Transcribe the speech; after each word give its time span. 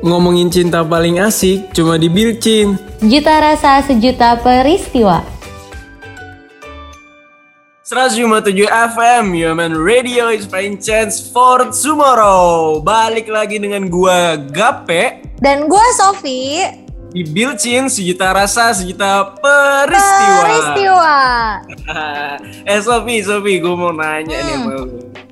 Ngomongin 0.00 0.48
cinta 0.48 0.80
paling 0.80 1.20
asik 1.20 1.76
cuma 1.76 2.00
di 2.00 2.08
Bilcin. 2.08 2.80
Juta 3.00 3.36
rasa 3.36 3.84
sejuta 3.84 4.32
peristiwa. 4.36 5.20
107 7.84 8.70
FM, 8.70 9.34
Human 9.34 9.74
Radio 9.74 10.30
is 10.30 10.46
playing 10.46 10.78
chance 10.78 11.18
for 11.18 11.68
tomorrow. 11.74 12.78
Balik 12.80 13.26
lagi 13.26 13.58
dengan 13.58 13.90
gua 13.90 14.38
Gape 14.38 15.26
Dan 15.36 15.66
gue 15.66 15.86
Sofi. 15.92 16.62
di 17.10 17.26
Bilcin 17.26 17.90
sejuta 17.90 18.30
rasa 18.30 18.70
sejuta 18.70 19.34
peristiwa. 19.36 20.38
Peristiwa. 20.40 21.18
eh 22.70 22.78
Sofi, 22.78 23.16
Sofi, 23.20 23.58
gue 23.58 23.74
mau 23.74 23.90
nanya 23.90 24.38
nih 24.38 24.54
Hmm. 24.54 24.64
sama 24.64 24.72
lu. 24.72 24.84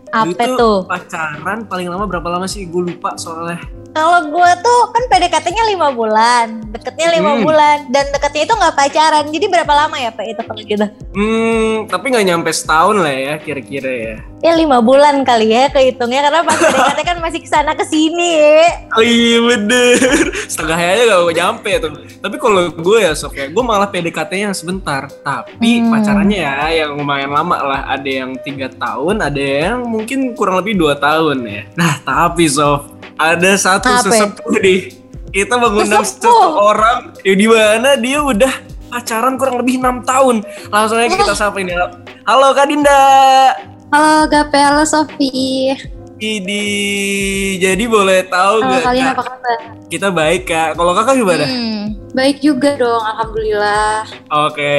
Apa 0.08 0.42
tuh 0.42 0.56
tuh? 0.58 0.78
pacaran 0.84 1.58
paling 1.64 1.86
lama 1.86 2.04
berapa 2.04 2.26
lama 2.28 2.44
sih? 2.44 2.66
Gue 2.66 2.82
lupa 2.84 3.14
soalnya. 3.14 3.62
Kalau 3.90 4.20
gue 4.24 4.50
tuh 4.58 4.80
kan 4.88 5.02
PDKT-nya 5.08 5.64
lima 5.66 5.88
bulan, 5.90 6.62
deketnya 6.68 7.08
lima 7.10 7.34
Hmm. 7.34 7.42
bulan, 7.42 7.76
dan 7.88 8.04
deketnya 8.08 8.42
itu 8.44 8.54
nggak 8.54 8.74
pacaran. 8.74 9.24
Jadi 9.26 9.46
berapa 9.48 9.72
lama 9.74 9.96
ya 9.96 10.10
Pak 10.10 10.24
itu 10.24 10.40
kalau 10.40 10.62
gitu? 10.62 10.86
Hmm, 11.12 11.74
tapi 11.86 12.06
nggak 12.08 12.26
nyampe 12.26 12.50
setahun 12.50 12.96
lah 12.96 13.10
ya 13.10 13.34
kira-kira 13.36 13.90
ya. 13.90 14.14
Ya 14.38 14.54
lima 14.54 14.78
bulan 14.78 15.26
kali 15.26 15.50
ya 15.50 15.66
kehitungnya 15.66 16.22
karena 16.22 16.46
pas 16.46 16.54
PDKT 16.54 17.00
kan 17.02 17.18
masih 17.18 17.40
ke 17.40 17.48
sana 17.48 17.74
ke 17.74 17.82
sini. 17.82 18.62
Oh 18.94 19.02
iya 19.02 19.42
bener 19.42 19.98
Setengahnya 20.46 20.90
aja 20.94 21.04
gak 21.18 21.34
nyampe 21.34 21.70
tuh 21.76 21.90
Tapi 22.16 22.36
kalau 22.36 22.70
gue 22.70 22.98
ya 23.00 23.12
Sof 23.12 23.30
ya 23.32 23.46
Gue 23.46 23.60
malah 23.60 23.86
PDKT-nya 23.86 24.44
yang 24.44 24.56
sebentar 24.56 25.10
Tapi 25.20 25.58
Hmm. 25.78 25.90
pacarannya 25.90 26.38
ya 26.38 26.54
Yang 26.76 26.90
lumayan 26.96 27.30
lama 27.30 27.56
lah 27.58 27.80
Ada 27.88 28.10
yang 28.16 28.30
tiga 28.38 28.70
tahun 28.70 29.20
Ada 29.20 29.42
yang 29.42 29.78
mungkin 29.84 30.32
kurang 30.32 30.56
lebih 30.56 30.74
dua 30.76 30.94
tahun 30.94 31.42
ya 31.42 31.62
Nah 31.74 31.98
tapi 32.00 32.46
Sof 32.46 32.97
Ada 33.18 33.50
satu 33.58 33.90
Apa? 33.90 34.06
sesepuh 34.06 34.54
nih 34.62 34.80
Kita 35.28 35.58
mengundang 35.58 36.06
Sesepuh? 36.06 36.30
seseorang 36.30 36.98
Yang 37.20 37.36
di 37.36 37.46
mana 37.50 37.90
dia 37.94 38.18
udah 38.22 38.52
pacaran 38.88 39.34
kurang 39.34 39.58
lebih 39.58 39.82
enam 39.82 40.00
tahun 40.00 40.46
Langsung 40.70 40.96
aja 40.96 41.10
kita 41.10 41.34
sapa 41.34 41.58
ini 41.58 41.74
Halo 42.24 42.54
Kak 42.54 42.66
Dinda 42.66 43.02
Halo 43.88 44.28
Gape, 44.28 44.60
halo 44.60 44.84
Sofi. 44.84 45.72
Idi, 46.18 46.66
jadi 47.56 47.80
boleh 47.86 48.26
tahu 48.26 48.60
nggak 48.60 48.82
kalian 48.84 49.06
apa 49.14 49.22
kabar? 49.24 49.58
Kita 49.86 50.10
baik 50.10 50.44
kak. 50.44 50.76
Kalau 50.76 50.92
kakak 50.92 51.14
gimana? 51.16 51.46
Hmm, 51.46 51.96
baik 52.18 52.42
juga 52.42 52.74
dong, 52.74 52.98
alhamdulillah. 52.98 54.02
Oke. 54.50 54.74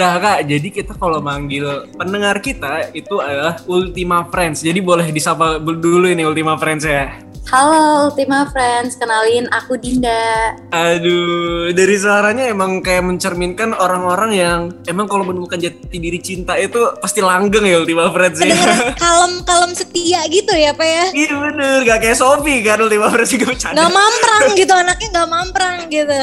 Nah 0.00 0.16
kak, 0.16 0.48
jadi 0.48 0.68
kita 0.72 0.96
kalau 0.96 1.20
manggil 1.20 1.84
pendengar 2.00 2.40
kita 2.40 2.88
itu 2.96 3.20
adalah 3.20 3.60
Ultima 3.68 4.24
Friends. 4.32 4.64
Jadi 4.64 4.80
boleh 4.80 5.12
disapa 5.12 5.60
dulu 5.60 6.08
ini 6.08 6.24
Ultima 6.24 6.56
Friends 6.56 6.88
ya. 6.88 7.12
Halo 7.50 8.08
Ultima 8.08 8.46
Friends, 8.48 8.94
kenalin 8.96 9.50
aku 9.50 9.74
Dinda. 9.74 10.54
Aduh, 10.70 11.74
dari 11.74 11.98
suaranya 11.98 12.46
emang 12.46 12.80
kayak 12.80 13.02
mencerminkan 13.02 13.74
orang-orang 13.74 14.30
yang 14.32 14.60
emang 14.86 15.10
kalau 15.10 15.26
menemukan 15.26 15.58
jati 15.58 15.98
diri 15.98 16.22
cinta 16.22 16.54
itu 16.54 16.78
pasti 17.02 17.18
langgeng 17.18 17.66
ya 17.66 17.82
Ultima 17.82 18.08
Friends 18.14 18.40
ya. 18.40 18.46
Kedengeran 18.46 18.94
kalem-kalem 19.04 19.72
setia 19.74 20.22
gitu 20.30 20.54
ya 20.54 20.70
Pak 20.72 20.86
ya. 20.86 21.04
Iya 21.12 21.32
bener, 21.34 21.76
gak 21.82 21.98
kayak 22.06 22.16
Sofi 22.16 22.62
kan 22.62 22.78
Ultima 22.78 23.10
Friends 23.10 23.34
juga 23.34 23.44
bercanda. 23.52 23.74
Nggak 23.74 23.90
mamprang 23.90 24.44
gitu 24.54 24.72
anaknya 24.72 25.08
nggak 25.12 25.28
mamprang 25.28 25.78
gitu. 25.90 26.20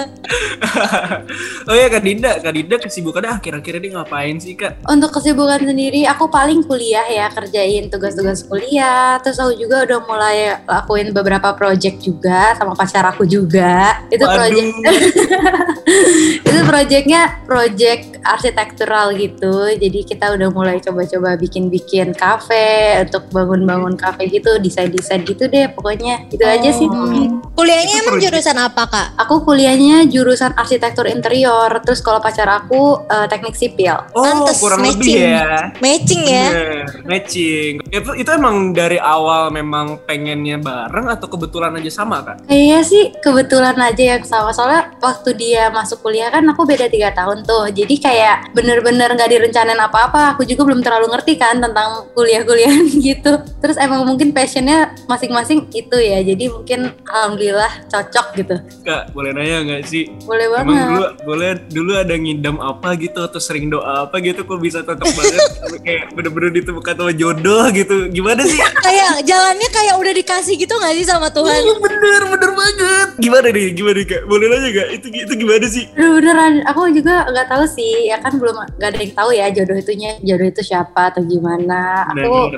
Oh 1.70 1.76
iya 1.76 1.88
Kak 1.88 2.04
Dinda, 2.04 2.32
Kak 2.40 2.54
Dinda 2.54 2.76
kesibukannya 2.78 3.32
akhir-akhir 3.40 3.74
ini 3.80 3.88
ngapain 3.94 4.36
sih 4.38 4.54
Kak? 4.54 4.84
Untuk 4.86 5.14
kesibukan 5.14 5.62
sendiri, 5.62 6.04
aku 6.06 6.28
paling 6.28 6.62
kuliah 6.64 7.06
ya, 7.06 7.30
kerjain 7.30 7.88
tugas-tugas 7.88 8.44
kuliah. 8.44 9.18
Terus 9.22 9.40
aku 9.40 9.56
juga 9.56 9.86
udah 9.86 10.00
mulai 10.06 10.38
lakuin 10.66 11.12
beberapa 11.12 11.54
project 11.54 12.04
juga 12.04 12.54
sama 12.54 12.74
pacar 12.76 13.06
aku 13.08 13.24
juga. 13.24 14.04
Itu 14.10 14.26
project 14.26 14.68
itu 16.50 16.60
projectnya 16.66 17.42
project 17.46 18.22
arsitektural 18.22 19.16
gitu 19.16 19.74
jadi 19.74 20.00
kita 20.06 20.38
udah 20.38 20.50
mulai 20.54 20.78
coba-coba 20.78 21.34
bikin-bikin 21.34 22.14
kafe 22.14 23.02
untuk 23.02 23.26
bangun-bangun 23.34 23.98
kafe 23.98 24.30
gitu 24.30 24.58
desain-desain 24.60 25.26
gitu 25.26 25.50
deh 25.50 25.66
pokoknya 25.74 26.30
itu 26.30 26.44
aja 26.44 26.70
sih 26.70 26.88
Oh. 26.90 27.06
Kuliahnya 27.54 27.96
Itu 27.96 28.02
emang 28.02 28.18
project. 28.18 28.26
jurusan 28.34 28.58
apa 28.58 28.84
Kak? 28.90 29.08
aku 29.16 29.36
kuliahnya 29.46 29.96
jurusan 30.06 30.29
arsitektur 30.34 31.06
interior 31.06 31.70
terus 31.82 32.00
kalau 32.00 32.20
pacar 32.20 32.46
aku 32.46 33.06
eh, 33.06 33.26
teknik 33.26 33.54
sipil 33.54 33.98
Oh, 34.12 34.24
Pantes, 34.24 34.60
kurang 34.60 34.82
lebih 34.82 34.98
matching. 35.00 35.22
ya. 35.22 35.50
Matching 35.80 36.22
ya. 36.26 36.46
Bener, 36.50 36.86
matching. 37.06 37.74
Itu, 37.90 38.12
itu 38.14 38.30
emang 38.30 38.72
dari 38.72 38.98
awal 38.98 39.50
memang 39.50 40.02
pengennya 40.04 40.58
bareng 40.58 41.08
atau 41.08 41.26
kebetulan 41.26 41.74
aja 41.76 41.90
sama 41.90 42.22
kak? 42.22 42.46
Kayaknya 42.46 42.80
sih 42.82 43.04
kebetulan 43.20 43.78
aja 43.78 44.04
yang 44.16 44.24
sama 44.24 44.52
soalnya 44.52 44.92
waktu 45.00 45.30
dia 45.34 45.70
masuk 45.70 46.02
kuliah 46.02 46.28
kan 46.28 46.44
aku 46.44 46.66
beda 46.66 46.88
tiga 46.88 47.14
tahun 47.14 47.44
tuh 47.44 47.70
jadi 47.70 47.96
kayak 47.96 48.36
bener-bener 48.52 49.08
nggak 49.10 49.30
direncanain 49.30 49.78
apa-apa 49.78 50.36
aku 50.36 50.44
juga 50.44 50.66
belum 50.66 50.82
terlalu 50.82 51.08
ngerti 51.14 51.38
kan 51.38 51.58
tentang 51.58 52.10
kuliah-kuliah 52.12 52.74
gitu 53.08 53.32
terus 53.62 53.78
emang 53.78 54.04
mungkin 54.04 54.34
passionnya 54.34 54.92
masing-masing 55.06 55.70
itu 55.72 55.96
ya 55.96 56.20
jadi 56.20 56.50
mungkin 56.50 56.92
alhamdulillah 57.06 57.86
cocok 57.88 58.28
gitu 58.36 58.56
Kak, 58.82 59.14
boleh 59.14 59.32
nanya 59.32 59.58
nggak 59.64 59.84
sih? 59.86 60.09
Boleh 60.26 60.46
Emang 60.50 60.66
banget 60.66 60.88
dulu 60.90 61.06
boleh 61.26 61.50
dulu 61.70 61.92
ada 61.98 62.16
ngidam 62.16 62.58
apa 62.62 62.90
gitu 63.00 63.20
atau 63.22 63.40
sering 63.42 63.72
doa 63.72 64.06
apa 64.06 64.22
gitu 64.22 64.44
kok 64.44 64.60
bisa 64.60 64.82
cocok 64.86 65.10
banget 65.14 65.42
kayak 65.86 66.04
bener-bener 66.14 66.52
ditemukan 66.54 66.94
sama 66.96 67.14
jodoh 67.16 67.66
gitu. 67.74 68.08
Gimana 68.12 68.42
sih? 68.46 68.60
Kayak 68.60 69.26
jalannya 69.26 69.70
kayak 69.72 69.96
udah 69.98 70.14
dikasih 70.14 70.56
gitu 70.60 70.74
nggak 70.76 70.94
sih 70.98 71.06
sama 71.08 71.28
Tuhan? 71.32 71.60
Iya 71.60 71.76
bener, 71.80 72.22
bener 72.30 72.52
banget. 72.54 73.08
Gimana 73.20 73.48
nih? 73.52 73.68
Gimana 73.74 73.98
nih, 74.00 74.06
kak? 74.08 74.22
Boleh 74.30 74.46
nanya 74.48 74.70
gak? 74.72 74.88
Itu 74.96 75.08
itu 75.12 75.34
gimana 75.36 75.66
sih? 75.68 75.84
Aduh 75.96 76.12
beneran, 76.20 76.54
aku 76.68 76.80
juga 76.94 77.26
nggak 77.28 77.48
tahu 77.48 77.64
sih, 77.68 78.10
ya 78.12 78.18
kan 78.22 78.34
belum 78.38 78.56
nggak 78.78 78.90
ada 78.90 79.00
yang 79.00 79.14
tahu 79.16 79.30
ya 79.36 79.46
jodoh 79.52 79.78
itunya 79.78 80.12
jodoh 80.24 80.48
itu 80.48 80.62
siapa 80.64 81.12
atau 81.12 81.22
gimana. 81.26 82.08
Aku 82.14 82.54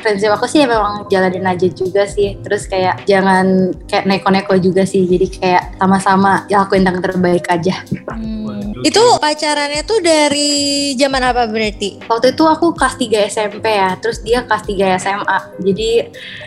prinsip 0.00 0.30
aku 0.32 0.46
sih 0.48 0.64
ya 0.64 0.66
memang 0.70 1.04
jalanin 1.10 1.44
aja 1.44 1.66
juga 1.68 2.06
sih 2.08 2.38
terus 2.40 2.64
kayak 2.70 3.04
jangan 3.04 3.74
kayak 3.90 4.06
neko-neko 4.06 4.54
juga 4.56 4.86
sih 4.86 5.04
jadi 5.04 5.26
kayak 5.28 5.62
sama-sama 5.76 6.46
lakuin 6.48 6.87
yang 6.88 6.98
terbaik 6.98 7.44
aja 7.46 7.84
Waduh. 8.08 8.80
Itu 8.80 9.02
pacarannya 9.18 9.82
tuh 9.82 9.98
dari 9.98 10.50
zaman 10.94 11.20
apa 11.20 11.44
berarti? 11.44 11.98
waktu 12.06 12.32
itu 12.32 12.42
aku 12.42 12.72
kelas 12.72 12.94
3 12.96 13.28
SMP 13.28 13.64
ya 13.68 13.92
terus 13.98 14.22
dia 14.22 14.40
kelas 14.42 14.64
3 14.64 14.96
SMA 14.96 15.38
jadi 15.60 15.88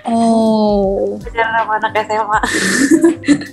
Oh. 0.02 1.20
pacaran 1.22 1.52
sama 1.54 1.74
anak 1.78 1.94
SMA 2.02 2.40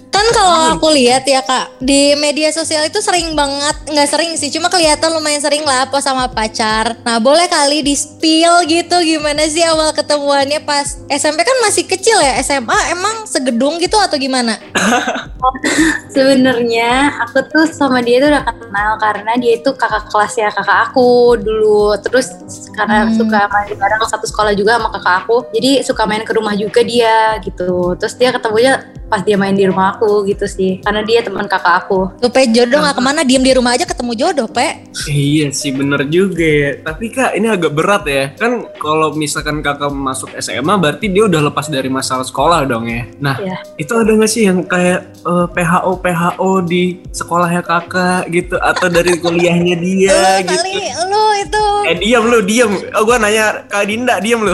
Kan 0.08 0.26
kalau 0.36 0.56
aku 0.72 0.88
lihat 0.90 1.22
ya 1.22 1.40
kak 1.40 1.78
di 1.78 2.16
media 2.16 2.48
sosial 2.48 2.82
itu 2.82 2.98
sering 2.98 3.34
banget 3.34 3.76
nggak 3.86 4.08
sering 4.08 4.32
sih 4.34 4.48
cuma 4.48 4.66
kelihatan 4.66 5.12
lumayan 5.12 5.38
sering 5.38 5.62
lah 5.62 5.84
apa 5.84 5.98
sama 6.00 6.26
pacar. 6.26 6.96
Nah 7.02 7.18
boleh 7.18 7.46
kali 7.46 7.82
di 7.82 7.94
spill 7.94 8.64
gitu 8.64 8.96
gimana 8.98 9.44
sih 9.46 9.62
awal 9.62 9.92
ketemuannya 9.92 10.62
pas 10.62 10.98
SMP 11.06 11.42
kan 11.42 11.56
masih 11.62 11.84
kecil 11.84 12.16
ya 12.18 12.40
SMA 12.40 12.78
emang 12.92 13.28
segedung 13.28 13.76
gitu 13.78 13.94
atau 13.94 14.16
gimana? 14.16 14.56
sebenarnya 16.14 16.77
aku 17.20 17.38
tuh 17.46 17.64
sama 17.66 17.98
dia 17.98 18.18
tuh 18.18 18.28
udah 18.28 18.44
kenal 18.44 18.90
karena 18.96 19.32
dia 19.34 19.52
itu 19.54 19.70
kakak 19.72 20.06
kelasnya 20.06 20.50
kakak 20.50 20.90
aku 20.90 21.08
dulu. 21.36 21.96
Terus 22.00 22.26
karena 22.72 22.98
Hmm. 23.00 23.14
suka 23.14 23.40
main 23.48 23.72
bareng 23.72 24.00
satu 24.04 24.26
sekolah 24.26 24.52
juga 24.52 24.76
sama 24.76 24.88
kakak 24.90 25.16
aku 25.22 25.36
jadi 25.50 25.70
suka 25.80 26.02
main 26.04 26.22
ke 26.22 26.32
rumah 26.32 26.54
juga 26.54 26.80
dia 26.80 27.14
gitu. 27.40 27.94
Terus 27.94 28.14
dia 28.14 28.30
ketemunya 28.30 28.72
pas 29.08 29.24
dia 29.24 29.40
main 29.40 29.52
di 29.52 29.64
rumah 29.64 29.96
aku 29.96 30.20
gitu 30.24 30.44
sih. 30.44 30.78
Karena 30.78 31.00
dia 31.00 31.20
teman 31.20 31.46
kakak 31.46 31.86
aku. 31.86 32.12
Tuh 32.18 32.28
pe 32.28 32.44
jodoh 32.46 32.78
nggak 32.78 32.92
ke 32.92 33.02
mana? 33.02 33.20
Diem 33.22 33.40
di 33.40 33.52
rumah 33.52 33.72
aja 33.72 33.84
ketemu 33.84 34.12
jodoh 34.14 34.44
pe. 34.46 34.84
Iya 35.06 35.48
sih 35.50 35.72
bener 35.72 36.04
juga 36.04 36.44
ya. 36.44 36.70
Tapi 36.78 37.08
kak 37.08 37.32
ini 37.32 37.48
agak 37.48 37.72
berat 37.72 38.04
ya. 38.04 38.24
Kan 38.34 38.68
kalau 38.76 39.12
misalkan 39.12 39.60
kakak 39.60 39.88
masuk 39.90 40.28
SMA 40.36 40.76
Berarti 40.78 41.08
dia 41.08 41.24
udah 41.24 41.40
lepas 41.42 41.66
dari 41.66 41.88
masalah 41.88 42.22
sekolah 42.22 42.62
dong 42.64 42.84
ya? 42.84 43.08
Nah 43.18 43.36
Iya. 43.38 43.56
itu 43.76 43.92
ada 43.92 44.12
gak 44.12 44.28
sih 44.28 44.44
yang 44.44 44.60
kayak 44.62 45.08
eh, 45.18 45.46
PHO 45.48 45.92
PHO 45.98 46.50
di 46.68 46.82
sekolahnya 47.10 47.64
kakak 47.64 48.28
gitu 48.28 48.54
Atau 48.54 48.86
dari 48.86 49.16
kuliahnya 49.16 49.74
dia 49.74 50.12
Lu 50.12 50.44
gitu. 50.44 50.52
kali 50.54 50.76
lu 51.08 51.24
itu. 51.40 51.64
Eh 51.88 51.96
diam 51.96 52.24
lu 52.24 52.38
diam 52.40 52.70
Oh 52.92 53.02
gua 53.02 53.16
nanya 53.16 53.64
Kak 53.66 53.88
Dinda 53.88 54.20
diam 54.20 54.44
lu. 54.44 54.52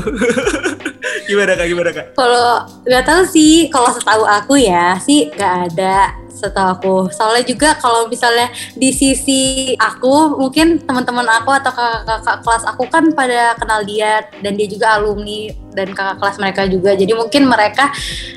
Gimana 1.28 1.56
kak? 1.56 1.66
Gimana 1.66 1.90
kak? 1.90 2.06
Kalau 2.14 2.48
nggak 2.84 3.04
tahu 3.04 3.22
sih. 3.26 3.68
Kalau 3.68 3.90
setahu 3.90 4.22
aku 4.22 4.54
ya 4.56 4.96
sih 4.98 5.28
nggak 5.32 5.54
ada 5.72 6.12
setahu 6.34 6.68
aku 6.74 6.94
soalnya 7.14 7.46
juga 7.46 7.78
kalau 7.78 8.10
misalnya 8.10 8.50
di 8.74 8.90
sisi 8.90 9.72
aku 9.78 10.34
mungkin 10.34 10.82
teman-teman 10.82 11.26
aku 11.40 11.54
atau 11.54 11.70
kakak-kakak 11.70 12.38
kelas 12.42 12.64
aku 12.66 12.84
kan 12.90 13.04
pada 13.14 13.54
kenal 13.54 13.86
dia 13.86 14.26
dan 14.42 14.58
dia 14.58 14.66
juga 14.66 14.98
alumni 14.98 15.64
dan 15.74 15.90
kakak 15.90 16.16
kelas 16.22 16.36
mereka 16.38 16.62
juga. 16.70 16.94
Jadi 16.94 17.12
mungkin 17.12 17.50
mereka 17.50 17.90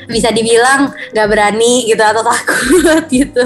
bisa 0.09 0.33
dibilang 0.33 0.89
nggak 1.13 1.27
berani 1.29 1.85
gitu 1.85 2.01
atau 2.01 2.25
takut 2.33 3.03
gitu. 3.13 3.45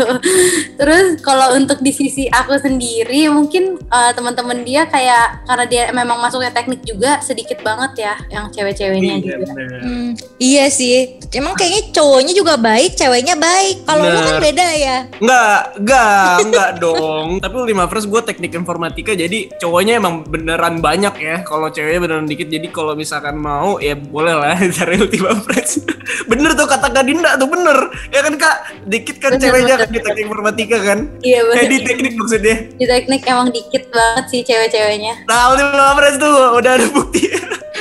Terus 0.80 1.20
kalau 1.22 1.60
untuk 1.60 1.84
di 1.84 1.92
sisi 1.92 2.32
aku 2.32 2.56
sendiri 2.58 3.28
mungkin 3.28 3.78
uh, 3.92 4.12
teman-teman 4.16 4.64
dia 4.64 4.88
kayak 4.88 5.44
karena 5.46 5.66
dia 5.68 5.84
memang 5.92 6.18
masuknya 6.24 6.56
teknik 6.56 6.82
juga 6.88 7.20
sedikit 7.20 7.60
banget 7.62 8.08
ya 8.08 8.14
yang 8.32 8.48
cewek-ceweknya 8.50 9.20
Iya, 9.20 9.22
juga. 9.22 9.52
bener. 9.54 9.82
Hmm, 9.84 10.10
iya 10.40 10.66
sih. 10.72 11.20
Emang 11.36 11.54
kayaknya 11.60 11.92
cowoknya 11.92 12.34
juga 12.34 12.56
baik, 12.56 12.96
ceweknya 12.96 13.36
baik. 13.36 13.84
Kalau 13.84 14.04
lu 14.08 14.20
kan. 14.24 14.41
Beda 14.42 14.68
ya. 14.74 14.98
Enggak, 15.18 15.60
enggak, 15.78 16.34
enggak 16.42 16.70
dong. 16.84 17.28
Tapi 17.38 17.56
Ultima 17.56 17.86
Fresh 17.86 18.06
gue 18.06 18.22
teknik 18.22 18.52
informatika 18.52 19.14
jadi 19.14 19.54
cowoknya 19.56 20.02
emang 20.02 20.26
beneran 20.26 20.82
banyak 20.82 21.14
ya. 21.16 21.36
Kalau 21.42 21.70
ceweknya 21.70 22.02
beneran 22.02 22.26
dikit 22.26 22.48
jadi 22.48 22.68
kalau 22.68 22.94
misalkan 22.94 23.38
mau 23.38 23.78
ya 23.78 23.94
boleh 23.94 24.34
lah 24.34 24.58
cari 24.78 24.98
Ultima 24.98 25.38
Fresh. 25.38 25.86
bener 26.32 26.52
tuh 26.54 26.66
kata 26.66 26.90
Kak 26.90 27.06
Dinda 27.06 27.38
tuh 27.38 27.48
bener. 27.48 27.78
Ya 28.10 28.22
kan 28.22 28.34
Kak, 28.36 28.56
dikit 28.86 29.18
kan 29.18 29.32
Bener, 29.34 29.44
ceweknya 29.44 29.76
bener, 29.76 29.86
kan 29.86 29.90
di 29.90 30.00
teknik 30.02 30.24
informatika 30.26 30.78
kan. 30.82 31.00
Iya 31.22 31.40
Eh 31.40 31.46
benar. 31.48 31.70
di 31.70 31.78
teknik 31.82 32.14
maksudnya. 32.18 32.56
Di 32.74 32.86
teknik 32.86 33.22
emang 33.24 33.48
dikit 33.50 33.84
banget 33.88 34.26
sih 34.28 34.42
cewek-ceweknya. 34.42 35.14
Nah 35.26 35.54
Ultima 35.54 35.94
Fresh 35.94 36.18
tuh 36.18 36.34
udah 36.58 36.72
ada 36.76 36.88
bukti. 36.90 37.22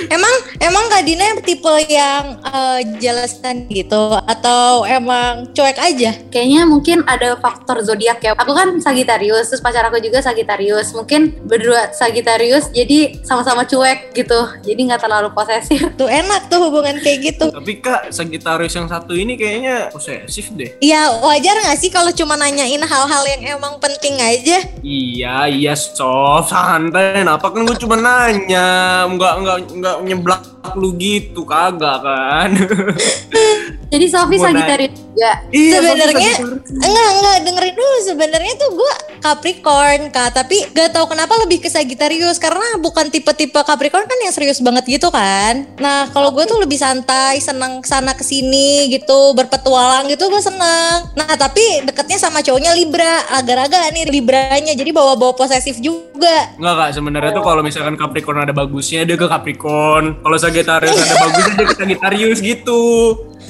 Emang 0.08 0.34
emang 0.62 0.84
Kak 0.88 1.04
Dina 1.04 1.24
yang 1.34 1.40
tipe 1.44 1.74
yang 1.92 2.40
eh, 2.40 2.80
jelasan 2.96 3.68
gitu 3.68 4.16
atau 4.24 4.88
emang 4.88 5.52
cuek 5.52 5.76
aja? 5.76 6.16
Kayaknya 6.32 6.62
mungkin 6.64 7.04
ada 7.04 7.36
faktor 7.36 7.84
zodiak 7.84 8.24
ya. 8.24 8.32
Aku 8.38 8.56
kan 8.56 8.80
Sagittarius, 8.80 9.52
terus 9.52 9.60
pacar 9.60 9.84
aku 9.90 10.00
juga 10.00 10.24
Sagittarius. 10.24 10.96
Mungkin 10.96 11.44
berdua 11.44 11.92
Sagittarius, 11.92 12.72
jadi 12.72 13.20
sama-sama 13.26 13.68
cuek 13.68 14.16
gitu. 14.16 14.40
Jadi 14.64 14.80
nggak 14.88 15.02
terlalu 15.04 15.28
posesif. 15.36 15.92
Tuh 16.00 16.08
enak 16.08 16.48
tuh 16.48 16.70
hubungan 16.70 16.96
kayak 17.02 17.18
gitu. 17.34 17.52
Tapi 17.52 17.82
Kak, 17.82 18.14
Sagittarius 18.14 18.72
yang 18.78 18.88
satu 18.88 19.12
ini 19.12 19.36
kayaknya 19.36 19.90
posesif 19.92 20.54
deh. 20.54 20.78
Ya 20.80 21.10
wajar 21.20 21.58
nggak 21.60 21.78
sih 21.80 21.90
kalau 21.92 22.14
cuma 22.14 22.38
nanyain 22.38 22.80
hal-hal 22.80 23.22
yang 23.26 23.58
emang 23.58 23.76
penting 23.82 24.16
aja? 24.22 24.64
Iya, 24.80 25.50
iya 25.50 25.74
soft, 25.74 26.54
santai. 26.54 27.20
Kenapa 27.20 27.50
kan 27.52 27.66
gue 27.66 27.76
cuma 27.76 27.96
nanya, 27.98 29.04
nggak 29.10 29.34
nggak 29.42 29.56
nggak 29.80 29.89
nyeblak 29.98 30.42
lu 30.76 30.94
gitu 30.96 31.42
kagak 31.48 31.98
kan? 32.04 32.50
Jadi 33.90 34.06
Sofi 34.06 34.38
Mau 34.38 34.46
Sagittarius 34.46 34.94
juga. 34.94 35.32
iya, 35.50 35.82
Sebenarnya 35.82 36.34
enggak 36.78 37.08
enggak 37.10 37.36
dengerin 37.42 37.74
dulu 37.74 37.96
sebenarnya 38.06 38.52
tuh 38.54 38.70
gua 38.78 38.94
Capricorn 39.20 40.14
kak 40.14 40.30
tapi 40.32 40.64
gak 40.72 40.96
tahu 40.96 41.10
kenapa 41.10 41.36
lebih 41.44 41.60
ke 41.60 41.68
Sagittarius 41.68 42.40
karena 42.40 42.78
bukan 42.80 43.12
tipe-tipe 43.12 43.60
Capricorn 43.60 44.06
kan 44.08 44.18
yang 44.22 44.32
serius 44.32 44.62
banget 44.62 44.86
gitu 44.88 45.12
kan. 45.12 45.66
Nah 45.76 46.08
kalau 46.14 46.32
gue 46.32 46.46
tuh 46.48 46.56
lebih 46.62 46.80
santai 46.80 47.42
senang 47.42 47.84
sana 47.84 48.16
ke 48.16 48.24
sini 48.24 48.88
gitu 48.88 49.36
berpetualang 49.36 50.08
gitu 50.08 50.30
gue 50.30 50.40
seneng. 50.40 51.10
Nah 51.18 51.34
tapi 51.36 51.84
deketnya 51.84 52.16
sama 52.16 52.40
cowoknya 52.40 52.72
Libra 52.72 53.28
agak-agak 53.28 53.92
nih 53.92 54.08
Libranya 54.08 54.72
jadi 54.72 54.88
bawa-bawa 54.94 55.36
posesif 55.36 55.82
juga. 55.82 56.56
Enggak 56.56 56.74
kak, 56.78 56.90
sebenarnya 56.96 57.30
tuh 57.36 57.44
kalau 57.44 57.60
misalkan 57.60 57.98
Capricorn 58.00 58.40
ada 58.40 58.54
bagusnya 58.56 59.04
dia 59.04 59.20
ke 59.20 59.28
Capricorn. 59.28 60.22
Kalau 60.24 60.38
Sagittarius 60.50 60.98
ada 60.98 61.14
bagusnya 61.14 61.54
dia 61.54 61.66
ke 61.70 61.74
Sagittarius 61.78 62.38
gitu. 62.42 62.82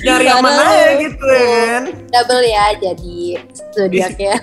Nyari 0.05 0.27
aja 0.29 0.41
lu. 0.45 1.01
gitu 1.09 1.25
ya 1.33 1.45
kan. 1.49 1.83
Double 2.13 2.45
ya 2.45 2.67
jadi 2.77 3.19
zodiaknya. 3.73 4.35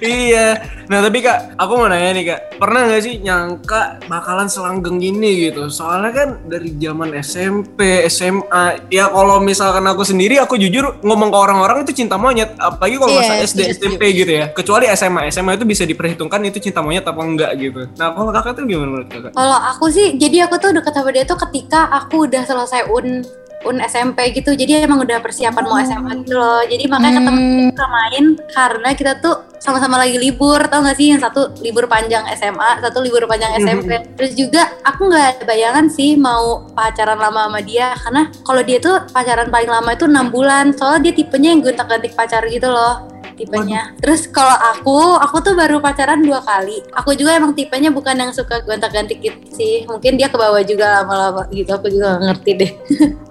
Iya. 0.00 0.60
Nah 0.88 1.00
tapi 1.00 1.24
kak, 1.24 1.56
aku 1.56 1.72
mau 1.80 1.88
nanya 1.88 2.12
nih 2.12 2.24
kak, 2.28 2.40
pernah 2.60 2.88
nggak 2.88 3.02
sih 3.04 3.14
nyangka 3.24 4.04
bakalan 4.04 4.48
selanggeng 4.48 5.00
gini 5.00 5.48
gitu? 5.48 5.68
Soalnya 5.72 6.12
kan 6.12 6.28
dari 6.44 6.76
zaman 6.76 7.16
SMP, 7.20 8.04
SMA, 8.08 8.88
ya 8.92 9.08
kalau 9.08 9.40
misalkan 9.40 9.84
aku 9.88 10.04
sendiri, 10.04 10.36
aku 10.40 10.60
jujur 10.60 11.00
ngomong 11.00 11.32
ke 11.32 11.38
orang-orang 11.38 11.88
itu 11.88 12.04
cinta 12.04 12.20
monyet, 12.20 12.52
apalagi 12.60 12.96
kalau 13.00 13.12
Iya, 13.16 13.20
masa 13.24 13.34
SD, 13.44 13.60
setuju, 13.72 13.96
SMP 13.96 14.02
gitu 14.12 14.32
ya. 14.32 14.44
Kecuali 14.52 14.84
SMA, 14.92 15.32
SMA 15.32 15.56
itu 15.56 15.64
bisa 15.64 15.82
diperhitungkan 15.88 16.40
itu 16.44 16.60
cinta 16.60 16.84
monyet 16.84 17.04
apa 17.08 17.20
enggak 17.24 17.50
gitu. 17.56 17.88
Nah 17.96 18.12
kalau 18.12 18.30
kakak 18.32 18.52
tuh 18.60 18.64
gimana 18.68 18.88
menurut 18.92 19.08
kakak? 19.08 19.32
Kalau 19.32 19.58
aku 19.72 19.86
sih, 19.88 20.20
jadi 20.20 20.48
aku 20.48 20.60
tuh 20.60 20.76
deket 20.76 20.92
sama 20.92 21.10
dia 21.12 21.24
tuh 21.24 21.38
ketika 21.48 21.88
aku 21.88 22.28
udah 22.28 22.44
selesai 22.44 22.88
un 22.92 23.24
un 23.64 23.80
SMP 23.80 24.32
gitu. 24.36 24.52
Jadi 24.52 24.84
emang 24.84 25.00
udah 25.02 25.18
persiapan 25.20 25.64
mau 25.64 25.78
SMA 25.80 26.24
gitu 26.24 26.36
loh. 26.36 26.62
Jadi 26.64 26.84
makanya 26.88 27.20
ketemu 27.20 27.40
Hmm. 27.44 27.68
kita 27.72 27.86
main 27.88 28.24
karena 28.52 28.88
kita 28.92 29.12
tuh 29.20 29.34
sama-sama 29.60 29.96
lagi 29.96 30.16
libur. 30.20 30.60
Tau 30.68 30.84
gak 30.84 30.96
sih 30.96 31.12
yang 31.12 31.20
satu 31.20 31.50
libur 31.64 31.88
panjang 31.88 32.24
SMA, 32.36 32.84
satu 32.84 33.00
libur 33.00 33.24
panjang 33.24 33.56
SMP. 33.56 33.96
Terus 34.16 34.32
juga 34.36 34.62
aku 34.84 35.08
nggak 35.08 35.24
ada 35.40 35.42
bayangan 35.48 35.86
sih 35.88 36.20
mau 36.20 36.68
pacaran 36.76 37.16
lama 37.16 37.48
sama 37.48 37.60
dia 37.64 37.96
karena 37.96 38.28
kalau 38.44 38.60
dia 38.60 38.78
tuh 38.78 39.00
pacaran 39.10 39.48
paling 39.48 39.70
lama 39.72 39.90
itu 39.96 40.04
enam 40.04 40.28
bulan. 40.28 40.76
Soalnya 40.76 41.08
dia 41.10 41.14
tipenya 41.24 41.56
yang 41.56 41.60
gonta-gantik 41.64 42.12
pacar 42.12 42.44
gitu 42.52 42.68
loh 42.68 43.13
tipenya. 43.34 43.92
Terus 43.98 44.26
kalau 44.26 44.54
aku, 44.54 44.98
aku 45.18 45.36
tuh 45.40 45.54
baru 45.54 45.78
pacaran 45.78 46.18
dua 46.18 46.40
kali. 46.40 46.80
Aku 46.94 47.12
juga 47.12 47.34
emang 47.34 47.52
tipenya 47.52 47.90
bukan 47.90 48.14
yang 48.14 48.30
suka 48.30 48.62
gonta-gantik 48.62 49.18
gitu 49.18 49.38
sih. 49.50 49.84
Mungkin 49.84 50.14
dia 50.14 50.26
ke 50.26 50.34
bawah 50.34 50.62
juga 50.62 51.02
lama-lama 51.02 51.44
gitu. 51.50 51.70
Aku 51.70 51.86
juga 51.86 52.14
gak 52.14 52.22
ngerti 52.24 52.50
deh. 52.56 52.70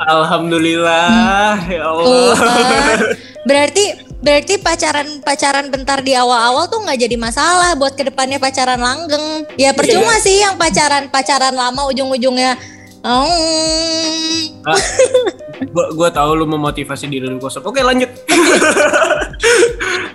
Alhamdulillah, 0.04 1.56
ya 1.66 1.82
Tuh 1.82 2.04
Allah. 2.04 2.36
kan. 2.36 3.00
Berarti 3.44 3.84
berarti 4.24 4.56
pacaran 4.56 5.20
pacaran 5.20 5.68
bentar 5.68 6.00
di 6.00 6.16
awal-awal 6.16 6.72
tuh 6.72 6.80
nggak 6.80 6.96
jadi 6.96 7.20
masalah 7.20 7.76
buat 7.76 7.92
ke 7.92 8.08
depannya 8.08 8.40
pacaran 8.40 8.80
langgeng. 8.80 9.44
Ya 9.56 9.76
percuma 9.76 10.16
sih 10.18 10.40
yang 10.40 10.56
pacaran 10.56 11.12
pacaran 11.12 11.52
lama 11.52 11.84
ujung-ujungnya. 11.88 12.56
"Hmm, 13.04 14.64
Ah, 14.64 14.80
gua 15.76 15.86
gua 15.92 16.08
tahu 16.08 16.40
lu 16.40 16.48
memotivasi 16.48 17.12
diri 17.12 17.28
lu 17.28 17.36
kosong. 17.36 17.60
Oke, 17.62 17.84
lanjut. 17.84 18.08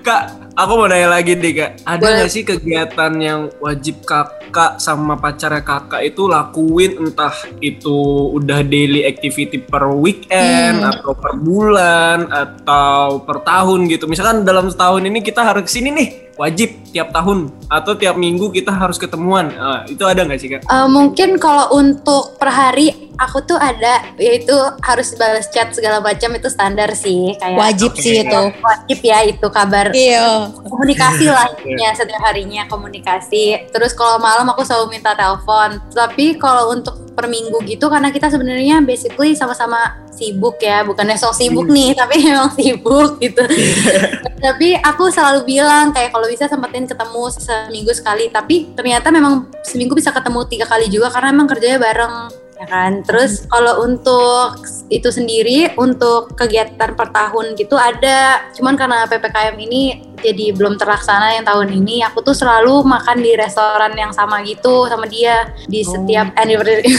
kak, 0.09 0.57
aku 0.57 0.73
mau 0.81 0.89
nanya 0.89 1.13
lagi 1.13 1.37
deh, 1.37 1.53
Kak. 1.53 1.85
Ada 1.85 2.05
nggak 2.09 2.31
sih 2.33 2.43
kegiatan 2.49 3.13
yang 3.21 3.53
wajib 3.61 4.01
Kakak 4.09 4.81
sama 4.81 5.21
pacarnya 5.21 5.61
Kakak 5.61 6.01
itu 6.01 6.25
lakuin 6.25 6.97
entah 6.97 7.37
itu 7.61 8.33
udah 8.33 8.65
daily 8.65 9.05
activity 9.05 9.61
per 9.61 9.93
weekend 9.93 10.81
Hmm. 10.81 10.91
atau 10.97 11.13
per 11.13 11.37
bulan 11.37 12.25
atau 12.33 13.21
per 13.21 13.45
tahun 13.45 13.85
gitu. 13.93 14.09
Misalkan 14.09 14.49
dalam 14.49 14.73
setahun 14.73 15.05
ini 15.05 15.21
kita 15.21 15.45
harus 15.45 15.69
ke 15.69 15.73
sini 15.77 15.93
nih, 15.93 16.09
wajib 16.41 16.73
tiap 16.89 17.13
tahun 17.13 17.53
atau 17.69 17.93
tiap 17.95 18.17
minggu 18.17 18.51
kita 18.51 18.73
harus 18.73 18.97
ketemuan. 18.97 19.53
Ah, 19.55 19.85
itu 19.87 20.03
ada 20.05 20.25
nggak 20.25 20.41
sih, 20.41 20.49
Kak? 20.49 20.63
Eh, 20.65 20.89
mungkin 20.89 21.37
kalau 21.37 21.73
untuk 21.77 22.37
per 22.41 22.49
hari 22.49 23.09
aku 23.19 23.43
tuh 23.43 23.59
ada 23.59 24.15
yaitu 24.17 24.55
harus 24.81 25.11
balas 25.19 25.51
chat 25.51 25.75
segala 25.75 25.99
macam 25.99 26.31
itu 26.39 26.47
standar 26.47 26.95
sih 26.95 27.35
kayak 27.37 27.59
wajib 27.59 27.91
Oke. 27.91 28.01
sih 28.01 28.23
itu. 28.23 28.43
wajib 28.63 28.99
ya 29.03 29.19
itu 29.27 29.47
kabar 29.51 29.91
Iya. 29.91 30.55
komunikasi 30.55 31.27
lah 31.27 31.51
intinya 31.59 31.91
setiap 31.99 32.23
harinya 32.23 32.63
komunikasi 32.71 33.69
terus 33.75 33.91
kalau 33.93 34.23
malam 34.23 34.47
aku 34.55 34.63
selalu 34.63 34.95
minta 34.99 35.19
telepon 35.19 35.83
tapi 35.91 36.39
kalau 36.39 36.71
untuk 36.71 36.95
per 37.19 37.27
minggu 37.27 37.59
gitu 37.67 37.91
karena 37.91 38.15
kita 38.15 38.31
sebenarnya 38.31 38.79
basically 38.87 39.35
sama-sama 39.35 39.99
sibuk 40.15 40.63
ya 40.63 40.87
bukannya 40.87 41.19
sok 41.19 41.35
sibuk 41.35 41.67
nih 41.67 41.91
tapi 41.99 42.23
emang 42.31 42.55
sibuk 42.55 43.19
gitu 43.19 43.43
tapi 44.47 44.79
aku 44.79 45.11
selalu 45.11 45.43
bilang 45.43 45.91
kayak 45.91 46.15
kalau 46.15 46.31
bisa 46.31 46.47
sempetin 46.47 46.78
ketemu 46.87 47.23
seminggu 47.33 47.91
sekali. 47.97 48.29
Tapi 48.31 48.77
ternyata 48.77 49.09
memang 49.09 49.49
seminggu 49.65 49.97
bisa 49.97 50.13
ketemu 50.13 50.45
tiga 50.47 50.67
kali 50.69 50.87
juga 50.93 51.09
karena 51.11 51.35
emang 51.35 51.49
kerjanya 51.49 51.81
bareng 51.81 52.15
ya 52.59 52.67
kan 52.67 53.01
terus 53.03 53.47
kalau 53.47 53.83
untuk 53.83 54.59
itu 54.89 55.09
sendiri 55.09 55.71
untuk 55.77 56.35
kegiatan 56.35 56.75
per 56.91 57.09
tahun 57.09 57.55
gitu 57.55 57.75
ada 57.75 58.51
cuman 58.53 58.75
karena 58.75 59.07
ppkm 59.07 59.55
ini 59.57 59.83
jadi 60.19 60.51
belum 60.51 60.75
terlaksana 60.75 61.31
yang 61.33 61.47
tahun 61.47 61.71
ini 61.73 62.03
aku 62.03 62.19
tuh 62.21 62.35
selalu 62.35 62.83
makan 62.83 63.23
di 63.23 63.39
restoran 63.39 63.95
yang 63.95 64.11
sama 64.11 64.43
gitu 64.43 64.91
sama 64.91 65.07
dia 65.07 65.47
di 65.65 65.81
setiap 65.81 66.35
anniversary 66.35 66.91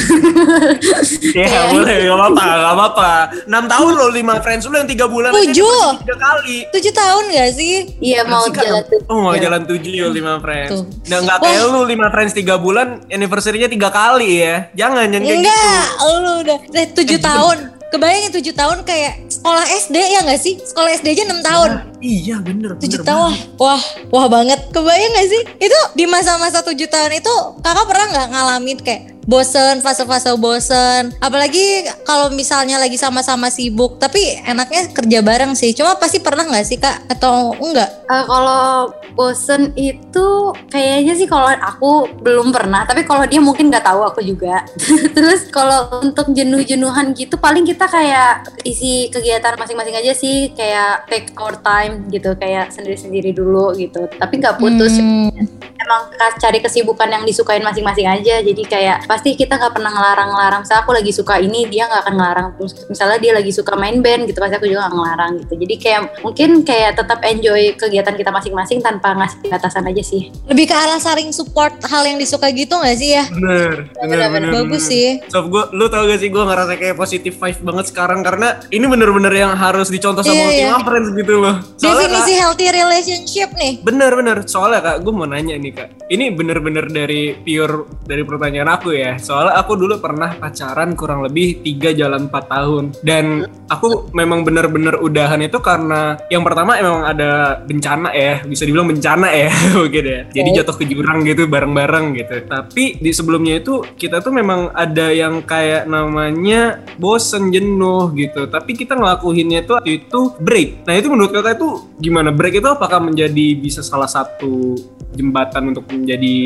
Ya 1.30 1.70
boleh, 1.70 1.96
gak 2.06 2.16
apa-apa, 2.16 2.46
gak 2.46 2.74
apa-apa. 2.74 3.12
6 3.46 3.72
tahun 3.72 3.92
loh, 3.94 4.10
5 4.10 4.40
friends 4.40 4.64
lu 4.66 4.76
yang 4.76 4.88
3 4.88 5.06
bulan 5.06 5.30
aja 5.32 5.40
Tujuh. 5.42 5.68
dipergi 5.68 6.02
tiga 6.02 6.16
kali. 6.18 6.58
Tujuh 6.70 6.94
tahun 6.94 7.24
gak 7.30 7.50
sih? 7.54 7.74
iya 8.00 8.22
mau 8.24 8.44
Masih 8.44 8.54
kan? 8.54 8.64
jalan 8.66 8.84
tuh 8.86 9.00
Oh 9.08 9.18
mau 9.20 9.34
Iya. 9.34 9.42
jalan 9.42 9.62
7 9.66 9.80
yuk 9.94 10.10
5 10.12 10.40
friends. 10.40 10.72
Tuh. 10.72 10.84
Nah 11.08 11.18
gak 11.22 11.38
kayak 11.42 11.64
lu 11.66 11.82
5 11.84 12.10
friends 12.10 12.34
3 12.34 12.58
bulan, 12.58 12.88
anniversary-nya 13.08 13.68
3 13.68 13.90
kali 13.90 14.30
ya. 14.40 14.56
Jangan, 14.74 15.06
jangan 15.08 15.24
kayak 15.24 15.38
gitu. 15.38 15.49
Enggak, 15.50 15.88
lu 16.22 16.32
udah 16.46 16.58
eh, 16.74 16.88
tujuh 16.94 17.20
tahun. 17.20 17.58
Kebayangin 17.90 18.32
tujuh 18.38 18.54
tahun 18.54 18.86
kayak 18.86 19.34
sekolah 19.34 19.66
SD 19.66 19.98
ya 19.98 20.22
nggak 20.22 20.38
sih? 20.38 20.62
Sekolah 20.62 20.94
SD 20.94 21.10
aja 21.10 21.24
enam 21.26 21.42
tahun. 21.42 21.70
Nah, 21.74 21.84
iya 21.98 22.38
bener, 22.38 22.78
Tujuh 22.78 23.02
bener 23.02 23.10
tahun, 23.10 23.34
banget. 23.34 23.58
wah, 23.58 23.82
wah 24.14 24.26
banget. 24.30 24.60
Kebayang 24.70 25.10
gak 25.10 25.26
sih? 25.26 25.42
Itu 25.58 25.80
di 25.98 26.06
masa-masa 26.06 26.62
tujuh 26.62 26.86
tahun 26.86 27.18
itu 27.18 27.34
kakak 27.66 27.86
pernah 27.90 28.06
nggak 28.14 28.28
ngalamin 28.30 28.78
kayak 28.78 29.04
bosen 29.30 29.86
fase-fase 29.86 30.34
bosen 30.42 31.14
apalagi 31.22 31.86
kalau 32.02 32.34
misalnya 32.34 32.82
lagi 32.82 32.98
sama-sama 32.98 33.54
sibuk 33.54 34.02
tapi 34.02 34.42
enaknya 34.42 34.90
kerja 34.90 35.22
bareng 35.22 35.54
sih 35.54 35.78
cuma 35.78 35.94
pasti 36.02 36.18
pernah 36.18 36.50
nggak 36.50 36.66
sih 36.66 36.82
kak 36.82 37.06
atau 37.14 37.54
enggak 37.62 38.00
Uh, 38.10 38.26
kalau 38.26 38.90
bosen 39.14 39.70
itu 39.78 40.50
kayaknya 40.74 41.14
sih 41.14 41.30
kalau 41.30 41.46
aku 41.46 42.10
belum 42.26 42.50
pernah, 42.50 42.82
tapi 42.82 43.06
kalau 43.06 43.22
dia 43.30 43.38
mungkin 43.38 43.70
nggak 43.70 43.86
tahu 43.86 44.02
aku 44.02 44.26
juga. 44.26 44.66
Terus 45.16 45.46
kalau 45.54 46.02
untuk 46.02 46.34
jenuh-jenuhan 46.34 47.14
gitu 47.14 47.38
paling 47.38 47.70
kita 47.70 47.86
kayak 47.86 48.50
isi 48.66 49.14
kegiatan 49.14 49.54
masing-masing 49.62 49.94
aja 49.94 50.10
sih, 50.18 50.50
kayak 50.58 51.06
take 51.06 51.30
our 51.38 51.54
time 51.62 52.10
gitu, 52.10 52.34
kayak 52.34 52.74
sendiri-sendiri 52.74 53.30
dulu 53.30 53.78
gitu. 53.78 54.10
Tapi 54.10 54.42
nggak 54.42 54.58
putus. 54.58 54.98
Hmm. 54.98 55.30
Emang 55.78 56.10
cari 56.18 56.66
kesibukan 56.66 57.14
yang 57.14 57.22
disukain 57.30 57.62
masing-masing 57.62 58.10
aja. 58.10 58.42
Jadi 58.42 58.64
kayak 58.66 59.06
pasti 59.20 59.36
kita 59.36 59.60
nggak 59.60 59.76
pernah 59.76 59.92
ngelarang-larang. 59.92 60.64
Misalnya 60.64 60.82
aku 60.88 60.92
lagi 60.96 61.12
suka 61.12 61.44
ini, 61.44 61.68
dia 61.68 61.92
nggak 61.92 62.08
akan 62.08 62.14
ngelarang. 62.16 62.48
Terus 62.56 62.74
misalnya 62.88 63.20
dia 63.20 63.32
lagi 63.36 63.52
suka 63.52 63.76
main 63.76 64.00
band 64.00 64.32
gitu, 64.32 64.40
pasti 64.40 64.56
aku 64.56 64.64
juga 64.72 64.88
nggak 64.88 64.96
ngelarang 64.96 65.32
gitu. 65.44 65.54
Jadi 65.60 65.76
kayak 65.76 66.02
mungkin 66.24 66.50
kayak 66.64 66.92
tetap 66.96 67.20
enjoy 67.28 67.76
kegiatan 67.76 68.16
kita 68.16 68.32
masing-masing 68.32 68.80
tanpa 68.80 69.12
ngasih 69.12 69.52
batasan 69.52 69.84
aja 69.92 70.00
sih. 70.00 70.32
lebih 70.48 70.70
ke 70.70 70.76
arah 70.78 71.02
saling 71.02 71.34
support 71.36 71.74
hal 71.84 72.06
yang 72.06 72.16
disuka 72.16 72.48
gitu 72.54 72.78
nggak 72.80 72.96
sih 72.96 73.18
ya 73.18 73.26
Bener, 73.28 73.90
bener, 73.98 74.30
bener. 74.32 74.50
bagus 74.54 74.86
bener. 74.86 74.94
sih 74.94 75.08
Sof, 75.28 75.46
gue, 75.50 75.64
lu 75.76 75.86
tau 75.90 76.06
gak 76.06 76.20
sih 76.22 76.30
gue 76.30 76.44
ngerasa 76.46 76.74
kayak 76.78 76.96
positif 76.96 77.34
vibe 77.38 77.62
banget 77.66 77.86
sekarang 77.92 78.20
karena 78.22 78.58
ini 78.70 78.86
bener-bener 78.88 79.34
yang 79.34 79.54
harus 79.54 79.90
dicontoh 79.92 80.22
sama 80.24 80.38
Iya, 80.38 80.46
iya. 80.50 80.68
Ultima 80.72 80.80
Friends 80.86 81.10
gitu 81.12 81.34
loh. 81.38 81.56
Soalnya 81.76 82.08
definisi 82.08 82.32
kak, 82.32 82.40
healthy 82.46 82.68
relationship 82.72 83.50
nih 83.58 83.74
bener 83.82 84.12
bener 84.14 84.38
soalnya 84.46 84.80
kak, 84.82 84.98
gue 85.04 85.14
mau 85.14 85.28
nanya 85.28 85.56
nih 85.58 85.72
kak. 85.74 85.90
Ini 86.10 86.26
bener-bener 86.34 86.86
dari 86.90 87.34
pure 87.36 87.76
dari 88.06 88.24
pertanyaan 88.26 88.70
aku 88.70 88.90
ya. 88.94 89.09
Soalnya 89.18 89.58
aku 89.58 89.74
dulu 89.80 89.98
pernah 89.98 90.36
pacaran 90.38 90.94
kurang 90.94 91.26
lebih 91.26 91.66
3 91.66 91.98
jalan 91.98 92.30
4 92.30 92.54
tahun 92.54 92.84
dan 93.02 93.50
aku 93.66 94.14
memang 94.14 94.46
bener-bener 94.46 95.02
udahan 95.02 95.42
itu 95.42 95.58
karena 95.64 96.20
yang 96.30 96.46
pertama 96.46 96.78
emang 96.78 97.08
ada 97.08 97.64
bencana 97.66 98.14
ya, 98.14 98.46
bisa 98.46 98.68
dibilang 98.68 98.92
bencana 98.92 99.32
ya 99.34 99.50
mungkin 99.80 100.04
ya. 100.06 100.22
Jadi 100.30 100.50
jatuh 100.62 100.76
ke 100.76 100.86
jurang 100.86 101.26
gitu 101.26 101.50
bareng-bareng 101.50 102.06
gitu. 102.20 102.36
Tapi 102.46 103.00
di 103.00 103.12
sebelumnya 103.16 103.64
itu 103.64 103.82
kita 103.98 104.20
tuh 104.20 104.36
memang 104.36 104.70
ada 104.76 105.10
yang 105.10 105.42
kayak 105.42 105.88
namanya 105.88 106.84
bosen 107.00 107.50
jenuh 107.50 108.12
gitu. 108.14 108.46
Tapi 108.46 108.76
kita 108.76 109.00
ngelakuinnya 109.00 109.64
tuh 109.64 109.80
itu 109.88 110.36
break. 110.38 110.84
Nah 110.86 110.94
itu 111.00 111.08
menurut 111.08 111.32
kakak 111.32 111.58
itu 111.58 111.70
gimana? 112.04 112.30
Break 112.36 112.60
itu 112.60 112.68
apakah 112.68 113.00
menjadi 113.00 113.56
bisa 113.56 113.80
salah 113.80 114.10
satu 114.10 114.76
jembatan 115.14 115.74
untuk 115.74 115.90
menjadi 115.90 116.38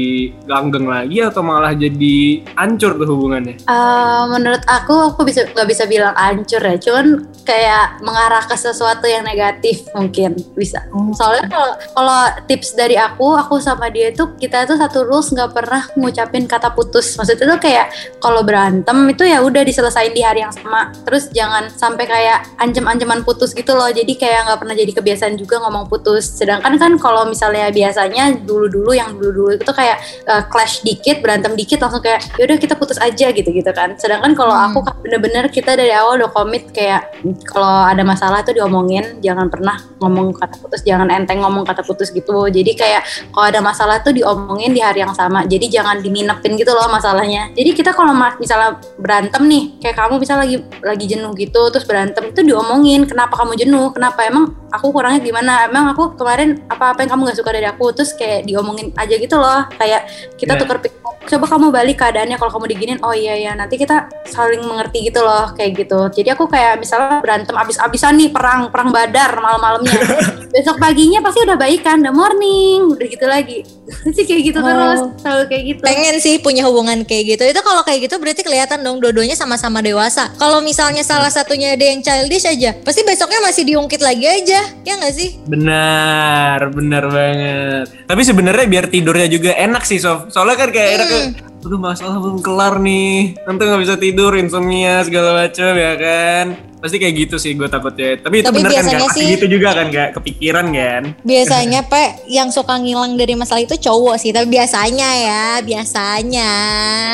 langgeng 0.48 0.88
lagi 0.88 1.20
atau 1.20 1.44
malah 1.44 1.76
jadi 1.76 2.42
hancur 2.56 2.96
tuh 2.98 3.08
hubungannya? 3.10 3.60
Eh, 3.64 4.24
menurut 4.30 4.64
aku 4.70 5.14
aku 5.14 5.22
bisa 5.28 5.46
nggak 5.50 5.68
bisa 5.70 5.84
bilang 5.86 6.16
hancur 6.16 6.62
ya, 6.62 6.76
cuman 6.80 7.28
kayak 7.44 8.00
mengarah 8.00 8.44
ke 8.48 8.56
sesuatu 8.56 9.06
yang 9.06 9.28
negatif 9.28 9.86
mungkin 9.92 10.40
bisa. 10.56 10.84
Soalnya 11.16 11.52
kalau 11.52 11.72
kalau 11.94 12.22
tips 12.48 12.74
dari 12.74 12.96
aku, 12.96 13.36
aku 13.36 13.60
sama 13.60 13.92
dia 13.92 14.10
itu 14.12 14.24
kita 14.40 14.64
itu 14.64 14.80
satu 14.80 15.04
rules 15.04 15.30
nggak 15.32 15.52
pernah 15.52 15.84
ngucapin 16.00 16.48
kata 16.48 16.72
putus. 16.72 17.20
Maksudnya 17.20 17.56
tuh 17.56 17.60
kayak 17.60 17.92
kalau 18.24 18.42
berantem 18.42 18.96
itu 19.12 19.28
ya 19.28 19.44
udah 19.44 19.62
diselesain 19.62 20.16
di 20.16 20.24
hari 20.24 20.42
yang 20.42 20.56
sama. 20.56 20.90
Terus 21.04 21.30
jangan 21.36 21.68
sampai 21.70 22.06
kayak 22.08 22.48
ancam-ancaman 22.60 23.22
putus 23.28 23.52
gitu 23.52 23.76
loh. 23.76 23.92
Jadi 23.92 24.16
kayak 24.16 24.50
nggak 24.50 24.60
pernah 24.64 24.76
jadi 24.76 24.92
kebiasaan 24.96 25.36
juga 25.36 25.60
ngomong 25.64 25.92
putus. 25.92 26.26
Sedangkan 26.26 26.76
kan 26.80 26.96
kalau 26.98 27.28
misalnya 27.28 27.70
biasanya 27.70 28.40
dulu-dulu 28.44 28.96
yang 28.96 29.16
dulu-dulu 29.20 29.60
itu 29.60 29.72
kayak 29.74 30.00
uh, 30.28 30.44
clash 30.48 30.82
dikit, 30.82 31.20
berantem 31.20 31.54
dikit 31.54 31.84
langsung 31.84 32.02
kayak 32.04 32.24
yaudah 32.38 32.58
kita 32.58 32.74
putus 32.74 32.98
aja 32.98 33.30
gitu-gitu 33.30 33.70
kan. 33.74 33.94
Sedangkan 33.98 34.34
kalau 34.34 34.54
Hmm. 34.54 34.74
aku 34.74 34.80
kan 34.82 34.96
bener-bener 35.06 35.46
kita 35.54 35.78
dari 35.78 35.94
awal 35.94 36.18
udah 36.18 36.32
komit 36.34 36.74
kayak 36.74 37.14
kalau 37.46 37.86
ada 37.86 38.02
masalah 38.02 38.42
tuh 38.42 38.58
diomongin, 38.58 39.22
jangan 39.22 39.50
pernah 39.54 39.78
ngomong 40.02 40.34
kata 40.34 40.58
putus, 40.58 40.82
jangan 40.82 41.10
enteng 41.14 41.42
ngomong 41.46 41.62
kata 41.64 41.86
putus 41.86 42.10
gitu. 42.10 42.50
Jadi 42.50 42.74
kayak 42.74 43.02
kalau 43.30 43.46
ada 43.50 43.60
masalah 43.62 44.02
tuh 44.02 44.14
diomongin 44.16 44.74
di 44.74 44.82
hari 44.82 45.06
yang 45.06 45.14
sama. 45.14 45.46
Jadi 45.46 45.70
jangan 45.70 46.02
diminepin 46.02 46.58
gitu 46.58 46.74
loh 46.74 46.90
masalahnya. 46.90 47.54
Jadi 47.54 47.70
kita 47.78 47.94
kalau 47.94 48.14
misalnya 48.42 48.82
berantem 48.98 49.46
nih, 49.46 49.64
kayak 49.80 49.96
kamu 49.98 50.14
misalnya 50.18 50.42
lagi 50.50 50.58
lagi 50.82 51.06
jenuh 51.06 51.32
gitu, 51.38 51.62
terus 51.70 51.86
berantem 51.86 52.34
itu 52.34 52.42
diomongin 52.42 53.06
kenapa 53.06 53.38
kamu 53.38 53.54
jenuh, 53.60 53.94
kenapa 53.94 54.26
emang 54.26 54.58
aku 54.74 54.90
kurangnya 54.90 55.22
gimana, 55.22 55.70
emang 55.70 55.94
aku 55.94 56.18
kemarin 56.18 56.66
apa-apa 56.66 57.06
yang 57.06 57.14
kamu 57.14 57.22
nggak 57.30 57.38
suka 57.38 57.52
dari 57.54 57.68
aku, 57.70 57.86
terus 57.94 58.12
kayak 58.18 58.50
diomongin 58.50 58.90
aja 58.98 59.16
gitu 59.16 59.38
loh. 59.38 59.70
Kayak 59.78 60.10
kita 60.36 60.58
Iya. 60.58 60.62
tuker 60.66 60.78
pikiran 60.82 61.02
coba 61.24 61.46
kamu 61.56 61.72
balik 61.72 61.98
keadaannya 62.24 62.40
kalau 62.40 62.52
kamu 62.56 62.66
diginin 62.72 63.00
oh 63.04 63.12
iya 63.12 63.36
ya 63.36 63.52
nanti 63.52 63.76
kita 63.76 64.08
saling 64.32 64.64
mengerti 64.64 65.12
gitu 65.12 65.20
loh 65.20 65.52
kayak 65.52 65.76
gitu. 65.76 66.00
Jadi 66.16 66.32
aku 66.32 66.48
kayak 66.48 66.80
misalnya 66.80 67.20
berantem 67.20 67.52
abis-abisan 67.52 68.16
nih 68.16 68.32
perang 68.32 68.72
perang 68.72 68.96
badar 68.96 69.36
malam-malamnya. 69.44 69.92
Besok 70.56 70.80
paginya 70.80 71.20
pasti 71.20 71.44
udah 71.44 71.60
baikan 71.60 72.00
udah 72.00 72.16
morning 72.16 72.96
udah 72.96 73.08
gitu 73.12 73.26
lagi. 73.28 73.68
Sih 74.16 74.24
kayak 74.24 74.56
gitu 74.56 74.60
Oh. 74.64 74.72
terus 74.72 75.02
selalu 75.20 75.44
kayak 75.52 75.64
gitu. 75.76 75.82
Pengen 75.84 76.16
sih 76.24 76.40
punya 76.40 76.64
hubungan 76.64 77.04
kayak 77.04 77.36
gitu. 77.36 77.44
Itu 77.44 77.60
kalau 77.68 77.84
kayak 77.84 78.08
gitu 78.08 78.16
berarti 78.16 78.48
kelihatan 78.48 78.80
dong 78.80 79.04
dua-duanya 79.04 79.36
sama-sama 79.36 79.84
dewasa. 79.84 80.32
Kalau 80.40 80.64
misalnya 80.64 81.04
salah 81.04 81.28
satunya 81.28 81.76
ada 81.76 81.84
yang 81.84 82.00
childish 82.00 82.48
aja 82.48 82.72
pasti 82.80 83.04
besoknya 83.04 83.44
masih 83.44 83.68
diungkit 83.68 84.00
lagi 84.00 84.24
aja. 84.24 84.64
Ya 84.88 84.94
nggak 84.96 85.14
sih? 85.14 85.36
Benar, 85.44 86.72
benar 86.72 87.04
banget. 87.12 87.92
Tapi 88.08 88.22
sebenarnya 88.24 88.66
biar 88.72 88.86
tidurnya 88.88 89.28
juga 89.28 89.52
enak 89.52 89.84
sih, 89.84 90.00
Sof. 90.00 90.32
Soalnya 90.32 90.56
kan 90.56 90.70
kayak 90.72 90.90
enak 90.96 91.53
aduh 91.64 91.80
masalah 91.80 92.20
belum 92.20 92.44
kelar 92.44 92.76
nih. 92.84 93.40
Nanti 93.48 93.62
nggak 93.64 93.82
bisa 93.82 93.96
tidur, 93.96 94.36
insomnia 94.36 95.00
segala 95.08 95.48
macam 95.48 95.72
ya 95.74 95.94
kan. 95.96 96.73
Pasti 96.84 97.00
kayak 97.00 97.16
gitu 97.16 97.36
sih 97.40 97.56
gue 97.56 97.64
takutnya. 97.64 98.20
Tapi 98.20 98.44
itu 98.44 98.52
Tapi 98.52 98.60
bener 98.60 98.76
kan? 98.76 99.08
Pasti 99.08 99.24
sih- 99.24 99.32
gitu 99.40 99.48
juga 99.48 99.72
kan 99.72 99.88
kak? 99.88 100.20
Kepikiran 100.20 100.66
kan? 100.76 101.04
biasanya 101.24 101.80
pe 101.92 102.28
yang 102.28 102.52
suka 102.52 102.76
ngilang 102.76 103.16
dari 103.16 103.40
masalah 103.40 103.64
itu 103.64 103.80
cowok 103.80 104.20
sih 104.20 104.36
tapi 104.36 104.52
biasanya 104.52 105.10
ya 105.16 105.44
biasanya 105.64 106.52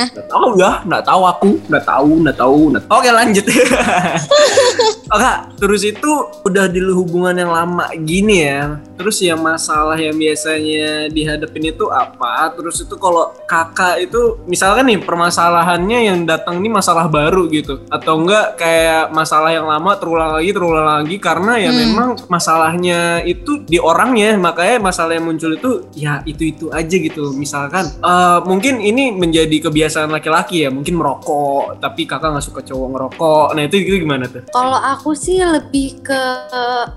Nggak 0.09 0.25
tahu 0.25 0.47
ya, 0.57 0.71
nggak 0.89 1.03
tahu 1.05 1.21
aku, 1.21 1.49
nggak 1.69 1.85
tahu, 1.85 2.11
nggak 2.25 2.37
tahu, 2.37 2.59
nggak 2.73 2.83
tahu. 2.87 2.95
Oke 2.97 3.09
lanjut. 3.13 3.45
oh 5.13 5.19
kak, 5.19 5.37
terus 5.61 5.81
itu 5.85 6.11
udah 6.41 6.65
di 6.65 6.79
hubungan 6.81 7.35
yang 7.37 7.51
lama 7.53 7.85
gini 7.93 8.45
ya. 8.47 8.79
Terus 8.97 9.21
yang 9.21 9.39
masalah 9.39 9.95
yang 9.95 10.15
biasanya 10.15 11.07
dihadapin 11.07 11.71
itu 11.71 11.87
apa? 11.87 12.51
Terus 12.55 12.83
itu 12.83 12.95
kalau 12.97 13.31
kakak 13.45 14.03
itu 14.03 14.39
misalkan 14.43 14.89
nih 14.89 14.99
permasalahannya 14.99 15.99
yang 16.09 16.17
datang 16.25 16.59
ini 16.59 16.67
masalah 16.71 17.05
baru 17.07 17.47
gitu, 17.51 17.83
atau 17.87 18.19
enggak 18.19 18.57
kayak 18.57 19.11
masalah 19.11 19.51
yang 19.51 19.58
lama 19.65 19.91
terulang 19.97 20.31
lagi 20.37 20.49
terulang 20.53 20.87
lagi 20.87 21.15
karena 21.17 21.53
ya 21.57 21.71
Hmm. 21.71 21.79
memang 21.79 22.09
masalahnya 22.27 23.23
itu 23.23 23.63
di 23.63 23.79
orangnya, 23.79 24.35
makanya 24.37 24.77
masalah 24.79 25.15
yang 25.15 25.25
muncul 25.25 25.51
itu 25.53 25.71
ya 25.95 26.21
itu 26.23 26.51
itu 26.51 26.65
aja 26.69 26.95
gitu. 26.95 27.31
Misalkan 27.33 27.89
eh, 27.99 28.39
mungkin 28.45 28.79
ini 28.79 29.11
menjadi 29.15 29.69
kebiasaan 29.69 30.11
laki-laki 30.11 30.67
ya, 30.67 30.69
mungkin 30.69 30.95
merokok, 30.99 31.79
tapi 31.79 32.05
kakak 32.05 32.35
nggak 32.35 32.45
suka 32.45 32.61
cowok 32.61 32.87
ngerokok. 32.93 33.47
Nah 33.55 33.63
itu, 33.65 33.75
itu 33.81 33.97
gimana 34.03 34.25
tuh? 34.29 34.43
Kalau 34.51 34.77
aku 34.77 35.15
sih 35.15 35.39
lebih 35.39 36.03
ke 36.03 36.21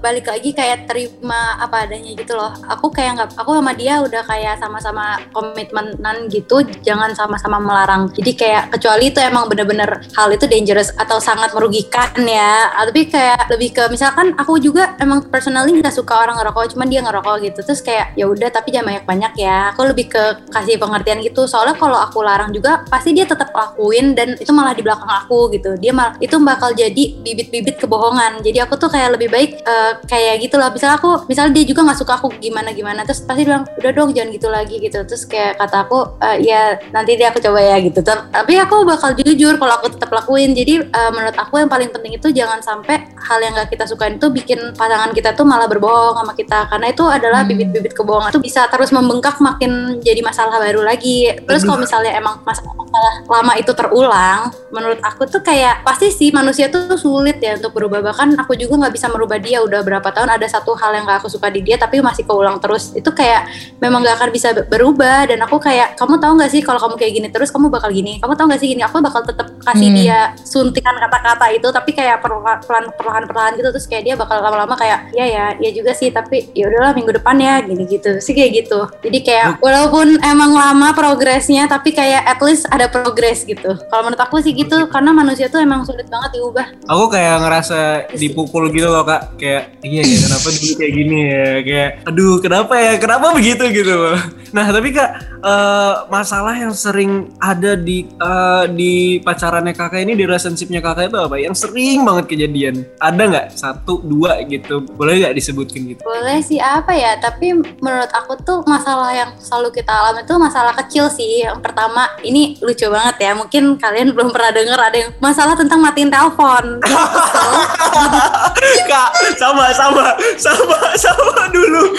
balik 0.03 0.29
lagi 0.29 0.51
kayak 0.53 0.91
terima 0.91 1.57
apa 1.57 1.87
adanya 1.87 2.13
gitu 2.15 2.35
loh. 2.37 2.53
Aku 2.69 2.91
kayak 2.91 3.17
nggak, 3.17 3.29
aku 3.39 3.51
sama 3.57 3.73
dia 3.73 4.03
udah 4.03 4.23
kayak 4.27 4.59
sama-sama 4.61 5.19
komitmenan 5.33 6.29
gitu, 6.29 6.63
jangan 6.83 7.15
sama-sama 7.17 7.59
melarang. 7.63 8.11
Jadi 8.13 8.33
kayak 8.35 8.73
kecuali 8.77 9.09
itu 9.09 9.19
emang 9.23 9.49
bener-bener 9.49 10.05
hal 10.17 10.29
itu 10.33 10.45
dangerous 10.47 10.93
atau 10.97 11.19
sangat 11.23 11.53
merugikan 11.57 12.11
ya. 12.19 12.52
Ah, 12.53 12.85
Tapi 12.93 13.09
kayak 13.09 13.49
lebih 13.49 13.71
ke 13.73 13.83
misalkan 13.89 14.37
aku 14.37 14.61
juga 14.61 14.93
emang 15.01 15.25
personally 15.33 15.73
nggak 15.81 15.95
suka 15.97 16.13
orang 16.21 16.37
ngerokok, 16.37 16.77
cuman 16.77 16.87
dia 16.93 17.01
ngerokok 17.01 17.37
gitu. 17.49 17.61
Terus 17.65 17.81
kayak 17.81 18.13
ya 18.19 18.29
udah 18.29 18.49
tapi 18.53 18.69
jangan 18.75 18.93
banyak-banyak 18.93 19.33
ya. 19.41 19.73
Aku 19.73 19.89
lebih 19.89 20.13
ke 20.13 20.23
kasih 20.53 20.77
pengertian 20.77 21.25
gitu. 21.25 21.49
Soalnya 21.49 21.81
kalau 21.81 21.97
aku 21.97 22.21
larang 22.21 22.53
juga 22.53 22.85
pasti 22.93 23.17
dia 23.17 23.25
tetap 23.25 23.49
lakuin 23.57 24.13
dan 24.13 24.37
itu 24.37 24.53
malah 24.53 24.77
di 24.77 24.85
belakang 24.85 25.09
aku 25.09 25.49
gitu. 25.57 25.81
Dia 25.81 25.93
malah 25.97 26.13
itu 26.21 26.37
bakal 26.43 26.77
jadi 26.77 27.05
bibit-bibit 27.25 27.81
kebohongan. 27.81 28.45
Jadi 28.45 28.59
aku 28.61 28.77
tuh 28.77 28.93
kayak 28.93 29.17
lebih 29.17 29.33
baik 29.33 29.51
eh, 29.65 29.93
kayak 30.05 30.45
gitu 30.45 30.61
loh. 30.61 30.69
Misalnya 30.69 31.01
aku, 31.01 31.25
misalnya 31.31 31.53
dia 31.57 31.65
juga 31.65 31.81
nggak 31.89 31.99
suka 32.05 32.13
aku 32.21 32.29
gimana-gimana, 32.37 33.09
terus 33.09 33.25
pasti 33.25 33.49
bilang 33.49 33.65
udah 33.81 33.91
dong 33.97 34.13
jangan 34.13 34.29
gitu 34.37 34.49
lagi 34.53 34.77
gitu. 34.77 35.01
Terus 35.09 35.25
kayak 35.25 35.57
kata 35.57 35.89
aku 35.89 35.99
"Eh, 36.21 36.37
ya 36.45 36.77
nanti 36.93 37.17
dia 37.17 37.33
aku 37.33 37.41
coba 37.41 37.61
ya 37.65 37.77
gitu. 37.81 38.05
Tapi 38.05 38.53
aku 38.61 38.85
bakal 38.85 39.17
jujur 39.17 39.57
kalau 39.57 39.73
aku 39.81 39.89
tetap 39.95 40.11
lakuin. 40.13 40.53
Jadi 40.53 40.85
eh, 40.85 41.11
menurut 41.15 41.37
aku 41.39 41.57
yang 41.63 41.71
paling 41.73 41.89
penting 41.89 42.19
itu 42.19 42.29
jangan 42.43 42.61
sampai 42.61 43.07
hal 43.15 43.39
yang 43.39 43.55
nggak 43.55 43.71
kita 43.71 43.85
sukain 43.87 44.19
itu 44.19 44.27
bikin 44.29 44.59
pasangan 44.75 45.15
kita 45.15 45.31
tuh 45.33 45.47
malah 45.47 45.71
berbohong 45.71 46.19
sama 46.19 46.35
kita. 46.35 46.67
Karena 46.67 46.87
itu 46.91 47.05
adalah 47.07 47.47
Hmm. 47.47 47.51
bibit-bibit 47.55 47.95
kebohongan. 47.95 48.35
Itu 48.35 48.43
bisa 48.43 48.67
terus 48.67 48.91
membengkak 48.91 49.39
makin 49.39 50.03
jadi 50.03 50.19
masalah 50.21 50.59
baru 50.59 50.83
lagi. 50.83 51.31
Terus 51.47 51.63
kalau 51.63 51.79
misalnya 51.79 52.13
emang 52.13 52.43
masalah-masalah 52.43 53.15
lama 53.27 53.53
itu 53.57 53.73
terulang, 53.73 54.51
menurut 54.71 54.99
aku 55.01 55.25
tuh 55.27 55.41
kayak 55.41 55.83
pasti 55.83 56.11
sih 56.11 56.29
manusia 56.31 56.67
tuh 56.67 56.99
sulit 56.99 57.39
ya 57.39 57.55
untuk 57.55 57.73
berubah. 57.73 58.03
Bahkan 58.03 58.37
aku 58.39 58.57
juga 58.57 58.87
nggak 58.87 58.95
bisa 58.95 59.07
merubah 59.09 59.39
dia. 59.39 59.61
Udah 59.61 59.85
berapa 59.85 60.09
tahun 60.09 60.33
ada 60.33 60.47
satu 60.49 60.73
hal 60.75 60.97
yang 60.97 61.05
gak 61.05 61.23
aku 61.23 61.29
suka 61.29 61.53
di 61.53 61.61
dia 61.61 61.77
tapi 61.77 62.01
masih 62.01 62.25
keulang 62.25 62.57
terus. 62.59 62.95
Itu 62.95 63.13
kayak 63.13 63.47
memang 63.79 64.03
gak 64.03 64.17
akan 64.19 64.31
bisa 64.33 64.49
berubah. 64.67 65.29
Dan 65.29 65.39
aku 65.43 65.59
kayak 65.59 65.99
kamu 65.99 66.17
tahu 66.19 66.33
nggak 66.41 66.51
sih 66.51 66.63
kalau 66.65 66.81
kamu 66.81 66.95
kayak 66.97 67.13
gini 67.13 67.29
terus 67.29 67.51
kamu 67.51 67.69
bakal 67.69 67.91
gini. 67.93 68.17
Kamu 68.19 68.33
tahu 68.33 68.47
nggak 68.49 68.61
sih 68.61 68.69
gini? 68.73 68.83
Aku 68.83 68.99
bakal 68.99 69.23
tetap 69.23 69.51
kasih 69.63 69.89
Hmm. 69.93 69.99
dia 69.99 70.19
suntikan 70.41 70.95
kata-kata 70.97 71.47
itu. 71.53 71.69
Tapi 71.69 71.91
kayak 71.93 72.22
perlahan 72.23 72.95
perlahan 72.95 73.25
perlahan 73.27 73.53
gitu. 73.59 73.69
Terus 73.75 73.87
kayak 73.91 74.05
dia 74.07 74.15
bakal 74.15 74.39
lama-lama 74.39 74.79
kayak 74.79 75.11
ya 75.13 75.27
ya 75.27 75.45
ya 75.59 75.71
juga 75.75 75.93
sih 75.93 76.15
tapi 76.15 76.49
ya 76.55 76.71
udahlah 76.71 76.95
minggu 76.95 77.19
depan 77.19 77.37
ya 77.43 77.59
gini 77.67 77.85
gitu 77.91 78.23
sih 78.23 78.33
kayak 78.33 78.65
gitu. 78.65 78.87
Jadi 79.03 79.19
kayak 79.27 79.59
walaupun 79.59 80.23
emang 80.23 80.55
lama 80.55 80.95
progresnya 80.95 81.67
tapi 81.67 81.91
kayak 81.91 82.23
at 82.23 82.39
least 82.39 82.65
ada 82.71 82.87
progres 82.87 83.43
gitu. 83.43 83.75
Kalau 83.91 84.03
menurut 84.07 84.23
aku 84.23 84.39
sih 84.39 84.55
gitu 84.55 84.87
karena 84.87 85.11
manusia 85.11 85.51
tuh 85.51 85.59
emang 85.59 85.83
sulit 85.83 86.07
banget 86.07 86.39
diubah. 86.39 86.67
Aku 86.87 87.11
kayak 87.11 87.43
ngerasa 87.43 87.81
dipukul 88.15 88.71
gitu 88.71 88.87
loh 88.87 89.03
kak. 89.03 89.35
Kayak 89.41 89.75
iya 89.83 90.03
ya 90.07 90.17
kenapa 90.31 90.47
dulu 90.55 90.73
kayak 90.79 90.93
gini 90.95 91.19
ya? 91.27 91.47
Kayak 91.67 91.91
aduh 92.07 92.35
kenapa 92.39 92.75
ya? 92.79 92.93
Kenapa 93.03 93.27
begitu? 93.35 93.65
Gitu 93.73 93.93
loh. 93.93 94.19
Nah 94.53 94.67
tapi 94.69 94.89
kak 94.93 95.11
eh, 95.43 95.95
masalah 96.13 96.55
yang 96.55 96.77
sering 96.77 97.33
ada 97.41 97.75
di 97.75 98.07
eh, 98.07 98.65
di 98.71 98.93
pacarannya 99.25 99.73
kakak 99.73 100.05
ini 100.05 100.13
Di 100.13 100.25
relationshipnya 100.29 100.85
kakak 100.85 101.09
itu 101.09 101.19
apa? 101.19 101.37
Yang 101.41 101.57
sering 101.67 102.05
banget 102.05 102.12
kejadian 102.21 102.85
Ada 103.01 103.23
nggak? 103.25 103.47
Satu, 103.57 104.05
dua 104.05 104.45
gitu 104.45 104.85
Boleh 104.93 105.25
nggak 105.25 105.41
disebutkan 105.41 105.89
gitu? 105.89 106.05
Boleh 106.05 106.45
sih 106.45 106.61
apa 106.61 106.93
ya, 106.93 107.17
tapi 107.17 107.57
menurut 107.57 108.13
aku 108.13 108.37
tuh 108.45 108.61
masalah 108.69 109.17
yang 109.17 109.33
selalu 109.41 109.81
kita 109.81 109.89
alami 109.89 110.29
itu 110.29 110.37
masalah 110.37 110.77
kecil 110.85 111.09
sih. 111.09 111.49
Yang 111.49 111.65
pertama, 111.65 112.13
ini 112.21 112.61
lucu 112.61 112.85
banget 112.93 113.17
ya. 113.25 113.33
Mungkin 113.33 113.81
kalian 113.81 114.13
belum 114.13 114.29
pernah 114.35 114.53
denger 114.53 114.79
ada 114.79 114.97
yang 114.99 115.11
masalah 115.23 115.55
tentang 115.57 115.81
matiin 115.81 116.13
telepon. 116.13 116.83
kak 118.89 119.11
sama 119.37 119.73
sama 119.75 120.07
sama 120.37 120.79
sama 120.97 121.43
dulu 121.53 121.93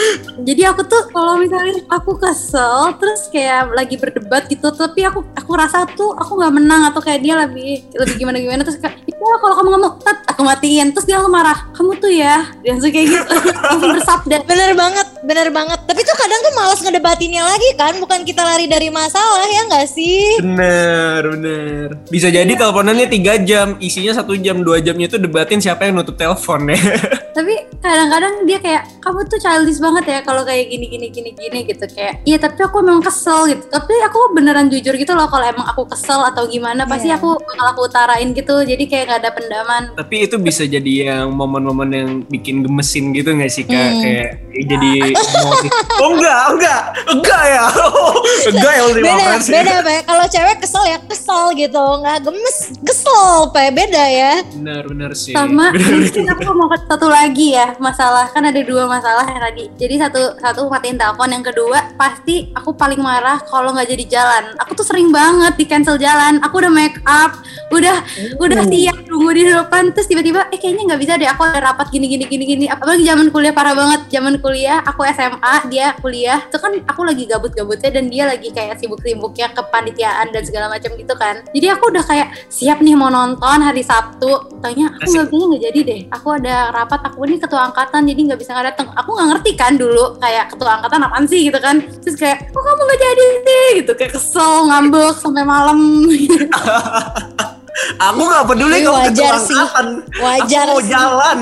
Jadi 0.43 0.61
aku 0.67 0.81
tuh 0.85 1.01
kalau 1.11 1.39
misalnya 1.39 1.79
aku 1.91 2.17
kesel 2.19 2.95
terus 2.99 3.29
kayak 3.31 3.71
lagi 3.71 3.95
berdebat 3.95 4.47
gitu, 4.51 4.67
tapi 4.73 5.07
aku 5.07 5.23
aku 5.37 5.51
rasa 5.55 5.87
tuh 5.95 6.11
aku 6.17 6.39
nggak 6.39 6.53
menang 6.53 6.81
atau 6.91 6.99
kayak 6.99 7.23
dia 7.23 7.35
lebih 7.39 7.85
lebih 7.95 8.15
gimana 8.19 8.37
gimana 8.41 8.61
terus 8.65 8.79
kayak 8.81 8.99
ya 9.07 9.37
kalau 9.39 9.55
kamu 9.55 9.69
mau, 9.79 9.91
tet, 10.03 10.17
aku 10.27 10.41
matiin. 10.43 10.91
Terus 10.91 11.05
dia 11.07 11.15
langsung 11.17 11.33
marah, 11.33 11.57
kamu 11.71 11.91
tuh 11.97 12.11
ya, 12.11 12.51
dia 12.61 12.75
langsung 12.75 12.91
kayak 12.91 13.07
gitu, 13.09 13.35
langsung 13.71 13.91
bersabda. 13.95 14.37
Bener 14.43 14.71
banget, 14.75 15.07
bener 15.23 15.47
banget. 15.49 15.79
Tapi 15.87 15.99
tuh 16.03 16.15
kadang 16.15 16.39
tuh 16.43 16.53
malas 16.53 16.79
ngedebatinnya 16.83 17.43
lagi 17.43 17.69
kan, 17.73 17.93
bukan 17.97 18.19
kita 18.21 18.41
lari 18.43 18.67
dari 18.67 18.91
masalah 18.91 19.47
ya 19.47 19.61
nggak 19.67 19.87
sih? 19.87 20.43
Bener, 20.43 21.19
bener. 21.23 21.87
Bisa 22.07 22.27
jadi 22.27 22.51
teleponannya 22.51 23.07
tiga 23.07 23.39
jam, 23.39 23.79
isinya 23.79 24.13
satu 24.13 24.35
jam, 24.35 24.61
dua 24.61 24.83
jamnya 24.83 25.07
itu 25.07 25.17
debatin 25.17 25.57
siapa 25.57 25.87
yang 25.87 25.97
nutup 25.97 26.15
telepon 26.15 26.67
ya. 26.69 26.77
tapi 27.33 27.57
kadang-kadang 27.81 28.45
dia 28.45 28.61
kayak 28.61 28.85
kamu 29.01 29.25
tuh 29.25 29.41
childish 29.41 29.81
banget 29.81 30.05
ya 30.05 30.19
kalau 30.21 30.45
kayak 30.45 30.69
gini 30.69 30.85
gini 30.85 31.07
gini 31.09 31.33
gini 31.33 31.59
gitu 31.65 31.89
kayak 31.89 32.21
iya 32.29 32.37
tapi 32.37 32.61
aku 32.61 32.77
memang 32.85 33.01
kesel 33.01 33.49
gitu 33.49 33.65
tapi 33.73 33.89
aku 34.05 34.37
beneran 34.37 34.69
jujur 34.69 34.93
gitu 34.93 35.17
loh 35.17 35.25
kalau 35.25 35.41
emang 35.41 35.65
aku 35.65 35.89
kesel 35.89 36.21
atau 36.21 36.45
gimana 36.45 36.85
pasti 36.85 37.09
Iya. 37.09 37.17
aku 37.17 37.33
bakal 37.41 37.65
aku 37.73 37.81
utarain 37.89 38.29
gitu 38.31 38.61
jadi 38.61 38.83
kayak 38.85 39.05
gak 39.09 39.19
ada 39.25 39.31
pendaman 39.33 39.83
Tapi 39.93 40.15
itu 40.25 40.35
bisa 40.37 40.63
jadi 40.65 40.93
yang 41.13 41.31
momen-momen 41.31 41.89
yang 41.93 42.09
bikin 42.25 42.61
gemesin 42.61 43.13
gitu 43.13 43.33
gak 43.33 43.51
sih 43.51 43.63
kak? 43.63 43.77
Hmm. 43.77 44.01
Kayak 44.01 44.29
jadi 44.53 44.91
emosi. 45.13 45.67
Oh 45.97 46.09
enggak, 46.13 46.41
enggak, 46.53 46.81
enggak 47.09 47.43
ya. 47.47 47.63
Oh, 47.73 48.13
enggak 48.53 48.73
ya 48.73 48.83
Beda, 48.93 49.13
Friends. 49.17 49.47
beda 49.49 49.75
Pe. 49.81 49.95
Kalau 50.03 50.25
cewek 50.27 50.57
kesel 50.61 50.83
ya 50.85 50.97
kesel 51.03 51.43
gitu, 51.55 51.83
nggak 52.01 52.17
gemes, 52.21 52.57
kesel 52.81 53.25
Pe. 53.49 53.63
Beda 53.69 54.03
ya. 54.05 54.33
Bener, 54.53 54.83
bener 54.85 55.11
sih. 55.13 55.33
sama 55.33 55.73
Bener, 55.73 55.89
mungkin 56.05 56.25
aku 56.29 56.51
mau 56.53 56.67
ke 56.69 56.77
satu 56.85 57.07
lagi 57.09 57.53
ya 57.53 57.73
masalah 57.77 58.29
kan 58.29 58.45
ada 58.45 58.61
dua 58.61 58.85
masalah 58.85 59.25
ya 59.25 59.39
tadi 59.39 59.67
jadi 59.75 60.07
satu 60.07 60.37
satu 60.37 60.69
matiin 60.69 60.95
telepon 60.95 61.29
yang 61.29 61.41
kedua 61.41 61.91
pasti 61.97 62.53
aku 62.53 62.73
paling 62.73 63.01
marah 63.01 63.41
kalau 63.43 63.73
nggak 63.73 63.89
jadi 63.89 64.05
jalan 64.07 64.53
aku 64.61 64.77
tuh 64.77 64.85
sering 64.85 65.09
banget 65.09 65.57
di 65.57 65.65
cancel 65.65 65.97
jalan 65.97 66.37
aku 66.39 66.61
udah 66.61 66.71
make 66.71 66.95
up 67.03 67.33
udah 67.73 67.99
udah 68.37 68.61
siap 68.69 68.97
tunggu 69.03 69.31
di 69.33 69.43
depan 69.49 69.82
terus 69.91 70.07
tiba-tiba 70.07 70.47
eh 70.53 70.59
kayaknya 70.61 70.93
nggak 70.93 71.01
bisa 71.01 71.13
deh 71.19 71.27
aku 71.27 71.43
ada 71.43 71.59
rapat 71.59 71.91
gini 71.91 72.07
gini 72.07 72.23
gini 72.29 72.43
gini. 72.47 72.65
Apalagi 72.71 73.03
zaman 73.03 73.27
kuliah 73.33 73.51
parah 73.51 73.75
banget. 73.75 74.07
Zaman 74.07 74.39
kuliah 74.39 74.79
aku 74.85 75.03
SMA 75.11 75.55
dia 75.67 75.97
kuliah. 75.99 76.39
Itu 76.47 76.61
kan 76.61 76.71
aku 76.87 77.01
lagi 77.03 77.27
gabut-gabutnya 77.27 77.89
dan 77.89 78.07
dia 78.07 78.23
lagi 78.29 78.53
kayak 78.53 78.79
sibuk-sibuknya 78.79 79.51
kepanitiaan 79.51 80.31
dan 80.31 80.41
segala 80.47 80.71
macam 80.71 80.93
gitu 80.95 81.13
kan. 81.19 81.43
Jadi 81.51 81.67
aku 81.67 81.91
udah 81.91 82.03
kayak 82.05 82.27
siap 82.47 82.79
nih 82.79 82.95
mau 82.95 83.11
nonton 83.11 83.59
hari 83.59 83.83
Sabtu. 83.83 84.61
Tanya 84.63 84.93
aku 84.95 85.09
nggak 85.11 85.27
kayaknya 85.27 85.45
nggak 85.49 85.63
jadi 85.67 85.79
deh. 85.83 86.01
Aku 86.15 86.27
ada 86.31 86.55
rapat 86.71 86.99
aku 87.03 87.17
ini 87.27 87.41
ketua 87.41 87.67
angkatan 87.67 88.07
jadi 88.07 88.19
nggak 88.31 88.39
bisa 88.39 88.55
nggak 88.55 88.67
datang 88.75 88.87
aku 88.93 89.09
nggak 89.17 89.27
ngerti 89.35 89.51
kan 89.57 89.73
dulu 89.75 90.15
kayak 90.21 90.53
ketua 90.53 90.79
angkatan 90.79 91.01
apaan 91.03 91.25
sih 91.25 91.49
gitu 91.49 91.59
kan. 91.59 91.81
Terus 91.99 92.15
kayak 92.15 92.53
kok 92.53 92.61
kamu 92.61 92.81
nggak 92.85 93.01
jadi 93.01 93.25
sih? 93.41 93.67
Gitu 93.81 93.91
kayak 93.97 94.13
kesel 94.15 94.69
ngambek 94.69 95.15
sampai 95.17 95.43
malam 95.43 95.79
Aku 97.99 98.21
gak 98.23 98.43
peduli 98.45 98.77
kamu 98.79 98.95
wajar 98.95 99.33
sih. 99.37 99.55
angkatan. 99.55 99.87
Wajar 100.17 100.65
Aku 100.65 100.71
mau 100.71 100.79
sih. 100.79 100.89
jalan. 100.89 101.37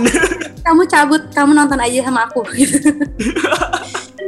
kamu 0.62 0.82
cabut 0.86 1.21
kamu 1.32 1.51
nonton 1.54 1.80
aja 1.80 1.99
sama 2.06 2.21
aku 2.23 2.45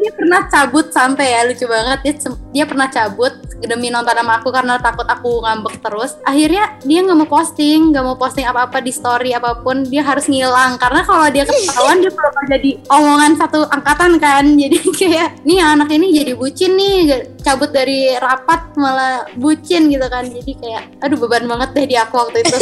dia 0.01 0.11
pernah 0.13 0.41
cabut 0.49 0.87
sampai 0.89 1.25
ya 1.33 1.39
lucu 1.45 1.65
banget. 1.65 1.99
Dia 2.03 2.13
dia 2.53 2.65
pernah 2.69 2.87
cabut 2.89 3.33
demi 3.63 3.87
nonton 3.89 4.13
sama 4.13 4.39
aku 4.39 4.49
karena 4.51 4.75
takut 4.77 5.07
aku 5.07 5.41
ngambek 5.43 5.79
terus. 5.79 6.17
Akhirnya 6.27 6.77
dia 6.83 6.99
nggak 7.01 7.17
mau 7.17 7.29
posting 7.29 7.93
nggak 7.93 8.03
mau 8.03 8.17
posting 8.17 8.45
apa-apa 8.45 8.79
di 8.79 8.91
story 8.93 9.31
apa 9.33 9.59
pun. 9.61 9.83
Dia 9.87 10.03
harus 10.05 10.27
ngilang. 10.27 10.77
Karena 10.77 11.01
kalau 11.05 11.27
dia 11.29 11.43
ketahuan 11.47 12.01
dia 12.01 12.11
bakal 12.11 12.43
jadi 12.49 12.71
omongan 12.89 13.31
satu 13.39 13.59
angkatan 13.69 14.11
kan. 14.21 14.45
Jadi 14.63 14.79
kayak 14.95 15.43
nih 15.43 15.59
anak 15.59 15.91
ini 15.91 16.15
jadi 16.15 16.39
bucin 16.39 16.79
nih. 16.79 17.27
Cabut 17.43 17.75
dari 17.75 18.15
rapat 18.15 18.71
malah 18.79 19.27
bucin 19.35 19.91
gitu 19.91 20.07
kan. 20.07 20.23
Jadi 20.23 20.55
kayak 20.55 21.03
aduh 21.03 21.19
beban 21.19 21.43
banget 21.43 21.69
deh 21.75 21.85
di 21.89 21.95
aku 21.99 22.15
waktu 22.15 22.39
itu. 22.45 22.57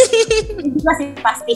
Juga 0.81 0.91
sih 0.99 1.13
pasti. 1.21 1.53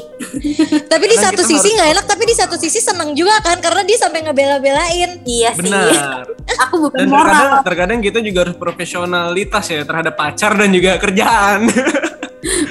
Tapi 0.85 1.05
di 1.09 1.17
satu 1.17 1.41
sisi 1.41 1.73
nggak 1.73 1.89
enak, 1.97 2.05
tapi 2.05 2.23
di 2.29 2.35
satu 2.37 2.55
sisi 2.59 2.77
seneng 2.77 3.17
juga 3.17 3.41
kan, 3.41 3.57
karena 3.57 3.81
dia 3.81 3.97
sampai 3.97 4.21
ngebela-belain. 4.27 5.23
iya 5.25 5.49
sih 5.57 5.64
Benar. 5.65 6.23
aku 6.65 6.75
bukan 6.87 6.97
Dan 6.97 7.07
moral 7.09 7.33
terkadang, 7.33 7.63
terkadang 7.65 7.99
kita 8.05 8.19
juga 8.21 8.39
harus 8.47 8.57
profesionalitas 8.57 9.65
ya 9.67 9.81
terhadap 9.83 10.13
pacar 10.13 10.51
dan 10.55 10.69
juga 10.71 10.91
kerjaan. 11.01 11.59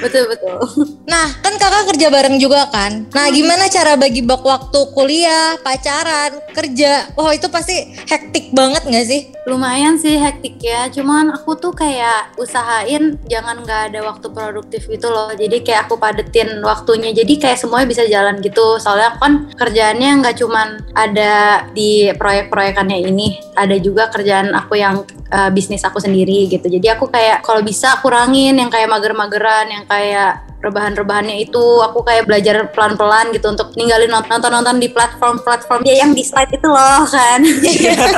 betul 0.03 0.25
betul. 0.31 0.57
Nah, 1.05 1.27
kan 1.43 1.55
kakak 1.59 1.95
kerja 1.95 2.09
bareng 2.09 2.37
juga 2.39 2.71
kan. 2.71 3.07
Nah, 3.11 3.27
gimana 3.31 3.67
cara 3.69 3.99
bagi 3.99 4.25
bak 4.25 4.43
waktu 4.43 4.81
kuliah, 4.95 5.59
pacaran, 5.61 6.39
kerja? 6.55 7.11
Wah, 7.19 7.35
itu 7.35 7.47
pasti 7.51 7.93
hektik 8.09 8.55
banget 8.55 8.83
nggak 8.87 9.07
sih? 9.07 9.35
lumayan 9.45 10.01
sih 10.01 10.17
hektik 10.17 10.57
ya. 10.61 10.89
Cuman 10.89 11.33
aku 11.33 11.57
tuh 11.57 11.73
kayak 11.77 12.37
usahain 12.41 13.21
jangan 13.29 13.61
nggak 13.61 13.93
ada 13.93 14.01
waktu 14.05 14.27
produktif 14.33 14.89
gitu 14.89 15.13
loh. 15.13 15.33
Jadi 15.33 15.61
kayak 15.61 15.89
aku 15.89 16.01
padetin 16.01 16.65
waktunya. 16.65 17.13
Jadi 17.13 17.37
kayak 17.41 17.61
semuanya 17.61 17.89
bisa 17.89 18.03
jalan 18.09 18.41
gitu. 18.41 18.81
Soalnya 18.81 19.15
aku 19.15 19.19
kan 19.21 19.35
kerjaannya 19.57 20.11
nggak 20.25 20.37
cuman 20.41 20.69
ada 20.97 21.65
di 21.77 22.09
proyek-proyekannya 22.17 22.99
ini. 23.05 23.41
Ada 23.55 23.77
juga 23.79 24.09
kerjaan 24.09 24.57
aku 24.57 24.81
yang 24.81 25.05
eh, 25.29 25.51
bisnis 25.53 25.85
aku 25.85 26.01
sendiri 26.01 26.49
gitu. 26.49 26.67
Jadi 26.67 26.89
aku 26.89 27.13
kayak 27.13 27.45
kalau 27.45 27.61
bisa 27.61 28.01
kurangin 28.01 28.57
yang 28.57 28.73
kayak 28.73 28.89
mager-mageran 28.89 29.64
yang 29.71 29.85
kayak 29.89 30.45
rebahan-rebahannya 30.65 31.37
itu 31.45 31.61
aku 31.85 32.01
kayak 32.01 32.25
belajar 32.25 32.65
pelan-pelan 32.73 33.31
gitu 33.37 33.53
untuk 33.53 33.77
ninggalin 33.77 34.09
nonton-nonton 34.09 34.81
di 34.81 34.89
platform-platform. 34.89 35.85
Ya 35.85 36.05
yang 36.07 36.17
di 36.17 36.25
slide 36.25 36.53
itu 36.53 36.65
loh 36.65 37.05
kan. 37.05 37.41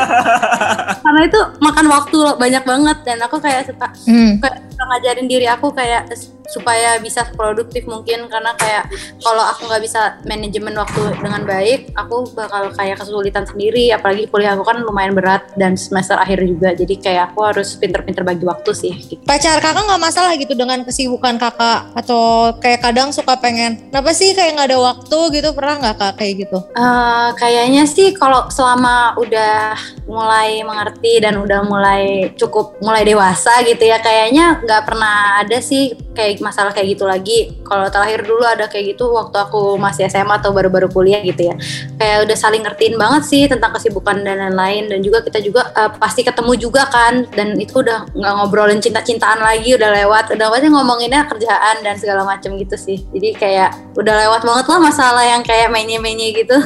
Karena 1.05 1.21
itu 1.27 1.41
makan 1.59 1.87
waktu 1.91 2.17
loh, 2.17 2.35
banyak 2.39 2.63
banget. 2.63 2.99
Dan 3.03 3.19
aku 3.23 3.43
kayak 3.43 3.67
suka 3.67 3.89
Hmm. 4.07 4.39
kayak 4.39 4.63
ngajarin 4.77 5.27
diri 5.27 5.47
aku 5.49 5.73
kayak 5.73 6.07
supaya 6.47 7.01
bisa 7.03 7.27
produktif 7.35 7.87
mungkin. 7.87 8.31
Karena 8.31 8.55
kayak 8.55 8.87
kalau 9.19 9.43
aku 9.43 9.67
nggak 9.67 9.83
bisa 9.83 10.21
manajemen 10.23 10.79
waktu 10.79 11.03
dengan 11.19 11.43
baik 11.43 11.91
aku 11.97 12.31
bakal 12.35 12.71
kayak 12.75 13.01
kesulitan 13.01 13.43
sendiri. 13.43 13.91
Apalagi 13.91 14.31
kuliah 14.31 14.55
aku 14.55 14.63
kan 14.63 14.79
lumayan 14.83 15.15
berat 15.17 15.49
dan 15.59 15.75
semester 15.75 16.15
akhir 16.15 16.45
juga. 16.45 16.75
Jadi 16.75 16.95
kayak 16.99 17.35
aku 17.35 17.41
harus 17.47 17.75
pinter-pinter 17.75 18.23
bagi 18.23 18.45
waktu 18.47 18.71
sih 18.77 18.95
gitu. 18.95 19.23
Pacar 19.27 19.59
kakak 19.59 19.83
nggak 19.87 20.03
masalah 20.03 20.33
gitu 20.39 20.55
dengan 20.55 20.83
kesibukan 20.87 21.35
kakak 21.41 21.91
atau 21.97 22.23
kayak 22.63 22.81
kadang 22.85 23.09
suka 23.11 23.37
pengen, 23.39 23.79
kenapa 23.91 24.11
sih 24.13 24.33
kayak 24.33 24.57
nggak 24.57 24.69
ada 24.73 24.79
waktu 24.81 25.19
gitu? 25.39 25.49
Pernah 25.53 25.75
nggak 25.83 25.97
kak 25.97 26.13
kayak 26.21 26.35
gitu? 26.47 26.59
Eh, 26.75 27.29
kayaknya 27.39 27.85
sih 27.89 28.13
kalau 28.15 28.49
selama 28.53 29.17
udah 29.21 29.75
mulai 30.07 30.63
mengerti 30.63 31.19
dan 31.19 31.41
udah 31.41 31.67
mulai 31.67 32.31
cukup 32.39 32.79
mulai 32.79 33.03
dewasa 33.03 33.59
gitu 33.67 33.83
ya 33.83 33.99
kayaknya 33.99 34.63
nggak 34.63 34.83
pernah 34.87 35.43
ada 35.43 35.59
sih 35.59 35.99
kayak 36.17 36.41
masalah 36.41 36.73
kayak 36.73 36.97
gitu 36.97 37.05
lagi. 37.05 37.53
Kalau 37.67 37.87
terakhir 37.93 38.25
dulu 38.25 38.45
ada 38.45 38.67
kayak 38.67 38.97
gitu 38.97 39.13
waktu 39.13 39.37
aku 39.37 39.77
masih 39.77 40.09
SMA 40.09 40.41
atau 40.41 40.51
baru-baru 40.55 40.89
kuliah 40.89 41.21
gitu 41.21 41.53
ya. 41.53 41.55
Kayak 42.01 42.29
udah 42.29 42.37
saling 42.37 42.63
ngertiin 42.65 42.97
banget 42.97 43.23
sih 43.29 43.43
tentang 43.47 43.77
kesibukan 43.77 44.25
dan 44.25 44.49
lain-lain 44.49 44.89
dan 44.89 44.99
juga 45.05 45.21
kita 45.21 45.39
juga 45.45 45.69
uh, 45.77 45.93
pasti 46.01 46.25
ketemu 46.25 46.53
juga 46.57 46.89
kan 46.89 47.29
dan 47.37 47.55
itu 47.61 47.85
udah 47.85 48.09
nggak 48.17 48.33
ngobrolin 48.41 48.81
cinta-cintaan 48.81 49.45
lagi 49.45 49.77
udah 49.77 49.91
lewat 50.03 50.33
udah 50.33 50.47
pasti 50.49 50.67
ngomonginnya 50.73 51.29
kerjaan 51.29 51.77
dan 51.85 51.95
segala 52.01 52.25
macam 52.27 52.59
gitu 52.59 52.75
sih. 52.75 53.07
Jadi 53.15 53.39
kayak 53.39 53.95
udah 53.95 54.15
lewat 54.27 54.43
banget 54.43 54.67
lah 54.67 54.79
masalah 54.83 55.23
yang 55.23 55.41
kayak 55.41 55.71
menye-menye 55.71 56.35
gitu. 56.35 56.59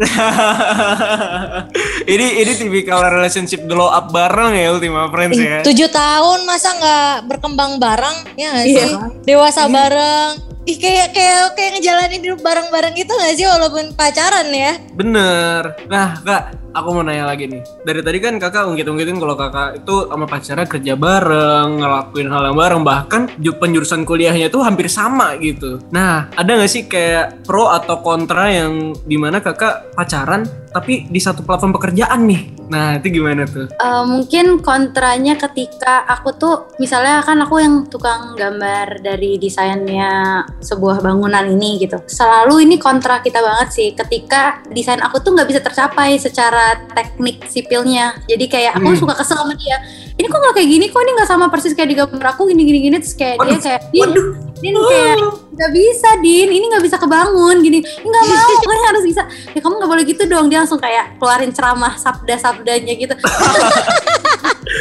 ini 2.06 2.40
ini 2.40 2.52
tipikal 2.54 3.02
relationship 3.04 3.66
glow 3.66 3.90
up 3.90 4.08
bareng 4.10 4.54
ya 4.54 4.70
Ultima 4.70 5.10
Friends 5.10 5.36
ya. 5.36 5.60
Tujuh 5.60 5.90
tahun 5.90 6.46
masa 6.46 6.68
nggak 6.72 7.14
berkembang 7.26 7.76
bareng 7.76 8.16
ya 8.38 8.62
Iya. 8.62 8.84
sih? 8.86 8.92
Dewasa 9.26 9.66
bareng. 9.66 10.38
Ih 10.68 10.76
kayak 10.76 11.16
kayak 11.16 11.56
kayak 11.56 11.70
ngejalanin 11.74 12.20
hidup 12.20 12.40
bareng-bareng 12.40 12.92
gitu 12.92 13.10
nggak 13.10 13.34
sih 13.34 13.48
walaupun 13.48 13.96
pacaran 13.96 14.46
ya? 14.52 14.76
Bener. 14.92 15.74
Nah 15.88 16.20
kak, 16.20 16.59
aku 16.74 16.88
mau 16.94 17.02
nanya 17.02 17.26
lagi 17.26 17.50
nih. 17.50 17.62
Dari 17.82 18.00
tadi 18.02 18.18
kan 18.22 18.38
kakak 18.38 18.68
ungkit-ungkitin 18.70 19.18
kalau 19.18 19.34
kakak 19.34 19.82
itu 19.82 19.94
sama 20.06 20.26
pacarnya 20.26 20.66
kerja 20.66 20.94
bareng, 20.94 21.68
ngelakuin 21.82 22.28
hal 22.30 22.42
yang 22.50 22.56
bareng, 22.58 22.82
bahkan 22.86 23.22
ju- 23.38 23.56
penjurusan 23.58 24.06
kuliahnya 24.06 24.48
tuh 24.48 24.62
hampir 24.62 24.86
sama 24.86 25.34
gitu. 25.38 25.82
Nah, 25.90 26.30
ada 26.34 26.50
nggak 26.50 26.70
sih 26.70 26.86
kayak 26.86 27.44
pro 27.46 27.70
atau 27.70 28.00
kontra 28.00 28.50
yang 28.50 28.94
di 29.04 29.16
mana 29.18 29.42
kakak 29.42 29.94
pacaran 29.94 30.46
tapi 30.70 31.10
di 31.10 31.18
satu 31.18 31.42
platform 31.42 31.74
pekerjaan 31.74 32.30
nih? 32.30 32.42
Nah, 32.70 33.02
itu 33.02 33.18
gimana 33.18 33.42
tuh? 33.50 33.66
Eh, 33.66 34.04
mungkin 34.06 34.62
kontranya 34.62 35.34
ketika 35.34 36.06
aku 36.06 36.30
tuh 36.38 36.54
misalnya 36.78 37.18
kan 37.26 37.42
aku 37.42 37.58
yang 37.58 37.90
tukang 37.90 38.38
gambar 38.38 39.02
dari 39.02 39.34
desainnya 39.42 40.46
sebuah 40.62 41.02
bangunan 41.02 41.50
ini 41.50 41.82
gitu 41.82 41.98
selalu 42.06 42.62
ini 42.68 42.78
kontra 42.78 43.18
kita 43.18 43.42
banget 43.42 43.68
sih 43.74 43.88
ketika 43.96 44.62
desain 44.70 45.02
aku 45.02 45.18
tuh 45.18 45.34
nggak 45.34 45.48
bisa 45.50 45.60
tercapai 45.64 46.14
secara 46.20 46.59
teknik 46.90 47.44
sipilnya. 47.46 48.18
Jadi 48.24 48.44
kayak 48.46 48.72
aku 48.74 48.88
Hmm. 48.88 48.98
suka 48.98 49.14
kesel 49.14 49.36
sama 49.36 49.54
dia. 49.54 49.76
Ini 50.14 50.26
kok 50.26 50.36
nggak 50.36 50.54
kayak 50.54 50.68
gini? 50.68 50.84
Kok 50.86 51.00
ini 51.00 51.12
nggak 51.14 51.28
sama 51.28 51.46
persis 51.48 51.72
kayak 51.72 51.88
di 51.88 51.96
gambar 51.96 52.26
aku? 52.30 52.46
Gini 52.46 52.62
gini 52.62 52.78
gini. 52.82 52.96
Terus 52.98 53.14
kayak 53.14 53.36
dia 53.38 53.56
kayak 53.58 53.80
Din, 53.88 54.00
waduh. 54.02 54.26
Din 54.56 54.74
kayak 54.76 55.16
nggak 55.50 55.70
bisa 55.72 56.08
Din. 56.18 56.48
Ini 56.50 56.64
nggak 56.66 56.84
bisa 56.84 56.96
kebangun. 56.96 57.56
Gini 57.58 57.78
nggak 57.80 58.24
mau. 58.30 58.48
Pokoknya 58.54 58.84
harus 58.86 59.04
bisa. 59.04 59.22
Ya 59.50 59.60
kamu 59.60 59.74
nggak 59.76 59.90
boleh 59.90 60.04
gitu 60.04 60.22
dong. 60.24 60.46
Dia 60.46 60.58
langsung 60.60 60.76
kayak 60.76 61.16
keluarin 61.16 61.50
ceramah 61.50 61.96
sabda 61.96 62.36
sabdanya 62.36 62.92
gitu 62.92 63.14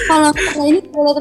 kalau 0.07 0.29
ini 0.63 0.79
kalau 0.85 1.11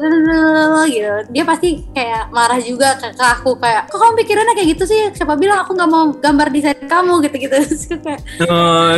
gitu 0.87 1.11
dia 1.29 1.43
pasti 1.43 1.81
kayak 1.91 2.29
marah 2.29 2.59
juga 2.61 2.95
ke, 2.95 3.11
ke 3.11 3.25
aku 3.25 3.57
kayak 3.57 3.89
kok 3.89 3.97
kamu 3.97 4.13
pikirannya 4.23 4.53
kayak 4.55 4.69
gitu 4.77 4.83
sih 4.85 5.01
siapa 5.11 5.35
bilang 5.35 5.63
aku 5.63 5.73
nggak 5.73 5.89
mau 5.89 6.13
gambar 6.13 6.47
desain 6.49 6.77
kamu 6.85 7.13
gitu 7.25 7.35
gitu 7.49 7.55
kayak 8.05 8.21
Oh, 8.45 8.93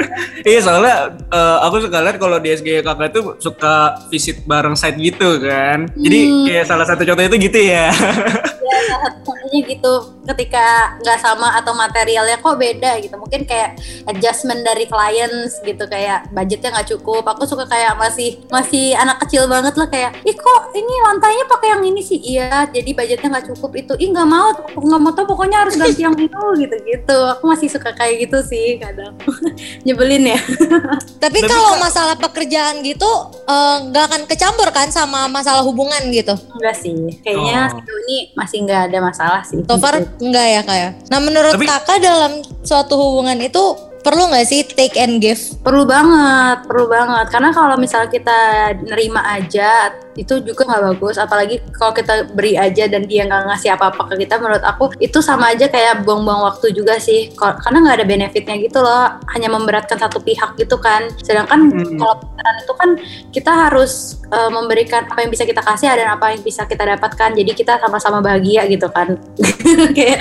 iya 0.48 0.58
soalnya 0.58 0.96
eh, 1.30 1.58
aku 1.62 1.76
suka 1.80 2.02
lihat 2.02 2.16
kalau 2.18 2.36
di 2.36 2.50
SG 2.50 2.82
kakak 2.82 3.10
tuh 3.12 3.36
suka 3.38 3.94
visit 4.08 4.42
bareng 4.44 4.74
site 4.74 4.98
gitu 4.98 5.38
kan. 5.40 5.88
Jadi 5.94 6.18
Hmm. 6.22 6.44
kayak 6.46 6.64
salah 6.66 6.86
satu 6.86 7.02
contohnya 7.02 7.28
itu 7.30 7.38
gitu 7.48 7.58
ya. 7.58 7.88
ya 8.82 8.96
satunya 9.02 9.60
gitu 9.66 9.92
ketika 10.22 10.64
nggak 11.02 11.18
sama 11.18 11.48
atau 11.58 11.72
materialnya 11.72 12.38
kok 12.38 12.56
beda 12.56 12.98
gitu. 12.98 13.14
Mungkin 13.16 13.42
kayak 13.44 13.78
adjustment 14.06 14.62
dari 14.62 14.86
clients 14.86 15.58
gitu 15.62 15.84
kayak 15.86 16.30
budgetnya 16.30 16.74
nggak 16.74 16.88
cukup. 16.96 17.24
Aku 17.26 17.44
suka 17.44 17.66
kayak 17.66 17.94
masih 17.96 18.38
masih 18.48 18.94
anak 18.94 19.22
kecil 19.26 19.46
banget 19.46 19.74
lah 19.74 19.88
kayak 19.88 20.10
ih 20.22 20.34
kok 20.34 20.60
ini 20.72 20.94
lantainya 21.06 21.44
pakai 21.46 21.68
yang 21.74 21.82
ini 21.84 22.00
sih? 22.02 22.18
Iya 22.18 22.66
jadi 22.70 22.90
budgetnya 22.92 23.28
nggak 23.38 23.46
cukup 23.54 23.70
itu. 23.76 23.92
Ih 23.98 24.08
nggak 24.10 24.28
mau 24.28 24.48
nggak 24.72 25.00
mau 25.00 25.12
tuh 25.12 25.26
pokoknya 25.26 25.66
harus 25.66 25.74
ganti 25.74 26.02
yang 26.02 26.16
itu 26.16 26.42
gitu 26.58 26.76
gitu 26.82 27.18
aku 27.28 27.44
masih 27.50 27.68
suka 27.70 27.90
kayak 27.92 28.26
gitu 28.26 28.38
sih 28.46 28.78
kadang. 28.78 29.14
Nyebelin 29.86 30.34
ya. 30.34 30.40
Tapi 31.22 31.38
kalau 31.44 31.78
masalah 31.78 32.14
pekerjaan 32.14 32.82
gitu 32.82 33.08
eh, 33.46 33.76
nggak 33.90 34.04
akan 34.10 34.22
kecampur 34.26 34.68
kan 34.70 34.88
sama 34.88 35.26
masalah 35.26 35.62
hubungan 35.62 36.00
gitu. 36.10 36.34
enggak 36.58 36.76
sih. 36.78 36.94
Kayaknya 37.22 37.60
Oh. 37.72 38.00
ini 38.08 38.32
masih 38.34 38.64
nggak 38.64 38.71
ada 38.74 38.98
masalah 38.98 39.42
sih 39.42 39.60
So 39.62 39.76
far 39.76 40.00
enggak 40.18 40.46
ya 40.48 40.60
kayak. 40.62 40.90
Nah 41.08 41.18
menurut 41.18 41.54
Tapi- 41.54 41.68
kakak 41.68 41.98
dalam 41.98 42.32
suatu 42.62 42.94
hubungan 42.94 43.38
itu 43.38 43.60
perlu 44.02 44.26
nggak 44.26 44.42
sih 44.44 44.66
take 44.66 44.98
and 44.98 45.22
give? 45.22 45.38
perlu 45.62 45.86
banget 45.86 46.66
perlu 46.66 46.90
banget 46.90 47.30
karena 47.30 47.54
kalau 47.54 47.78
misalnya 47.78 48.10
kita 48.10 48.38
nerima 48.82 49.22
aja 49.30 49.94
itu 50.12 50.44
juga 50.44 50.68
nggak 50.68 50.82
bagus 50.92 51.16
apalagi 51.16 51.56
kalau 51.72 51.92
kita 51.96 52.28
beri 52.36 52.60
aja 52.60 52.84
dan 52.84 53.08
dia 53.08 53.24
nggak 53.24 53.48
ngasih 53.48 53.72
apa-apa 53.72 54.12
ke 54.12 54.28
kita 54.28 54.36
menurut 54.36 54.60
aku 54.60 54.92
itu 55.00 55.18
sama 55.24 55.56
aja 55.56 55.68
kayak 55.72 56.04
buang-buang 56.04 56.44
waktu 56.44 56.76
juga 56.76 57.00
sih. 57.00 57.32
Karena 57.36 57.78
nggak 57.80 57.96
ada 58.02 58.06
benefitnya 58.06 58.56
gitu 58.60 58.78
loh 58.84 59.16
hanya 59.32 59.48
memberatkan 59.48 59.96
satu 59.96 60.20
pihak 60.20 60.56
gitu 60.60 60.76
kan. 60.76 61.08
Sedangkan 61.24 61.72
Hmm. 61.72 61.96
kalau 61.96 62.14
pacaran 62.20 62.56
itu 62.60 62.72
kan 62.76 62.90
kita 63.32 63.52
harus 63.52 64.20
eh, 64.32 64.50
memberikan 64.52 65.04
apa 65.12 65.20
yang 65.24 65.30
bisa 65.32 65.44
kita 65.44 65.60
kasih 65.60 65.92
dan 65.92 66.08
apa 66.16 66.32
yang 66.32 66.40
bisa 66.44 66.64
kita 66.64 66.84
dapatkan. 66.84 67.30
Jadi 67.36 67.52
kita 67.52 67.76
sama-sama 67.80 68.20
bahagia 68.20 68.64
gitu 68.68 68.88
kan. 68.88 69.16
Kayak 69.96 70.18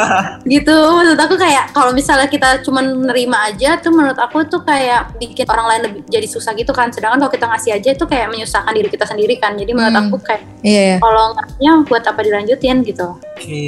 gitu. 0.52 0.76
Maksud 0.76 1.18
aku 1.20 1.34
kayak 1.36 1.72
kalau 1.76 1.92
misalnya 1.92 2.28
kita 2.28 2.60
cuma 2.64 2.80
nerima 2.80 3.48
aja 3.52 3.76
tuh 3.80 3.92
menurut 3.92 4.16
aku 4.16 4.44
tuh 4.48 4.64
kayak 4.64 5.12
bikin 5.20 5.46
orang 5.48 5.66
lain 5.76 5.80
lebih 5.88 6.00
jadi 6.08 6.26
susah 6.28 6.52
gitu 6.56 6.72
kan. 6.72 6.88
Sedangkan 6.92 7.20
kalau 7.20 7.32
kita 7.32 7.46
ngasih 7.48 7.70
aja 7.76 7.88
itu 7.92 8.04
kayak 8.08 8.32
menyusahkan 8.32 8.72
diri 8.72 8.88
kita 8.88 9.04
sendiri 9.04 9.29
kan 9.36 9.54
jadi 9.54 9.70
menurut 9.70 9.92
Hmm. 9.92 10.08
aku 10.08 10.16
kayak 10.20 10.42
Iya. 10.60 10.98
kalau 10.98 11.32
ngasihnya 11.32 11.72
buat 11.84 12.02
apa 12.02 12.20
dilanjutin 12.20 12.82
gitu 12.82 13.08
Oke, 13.40 13.64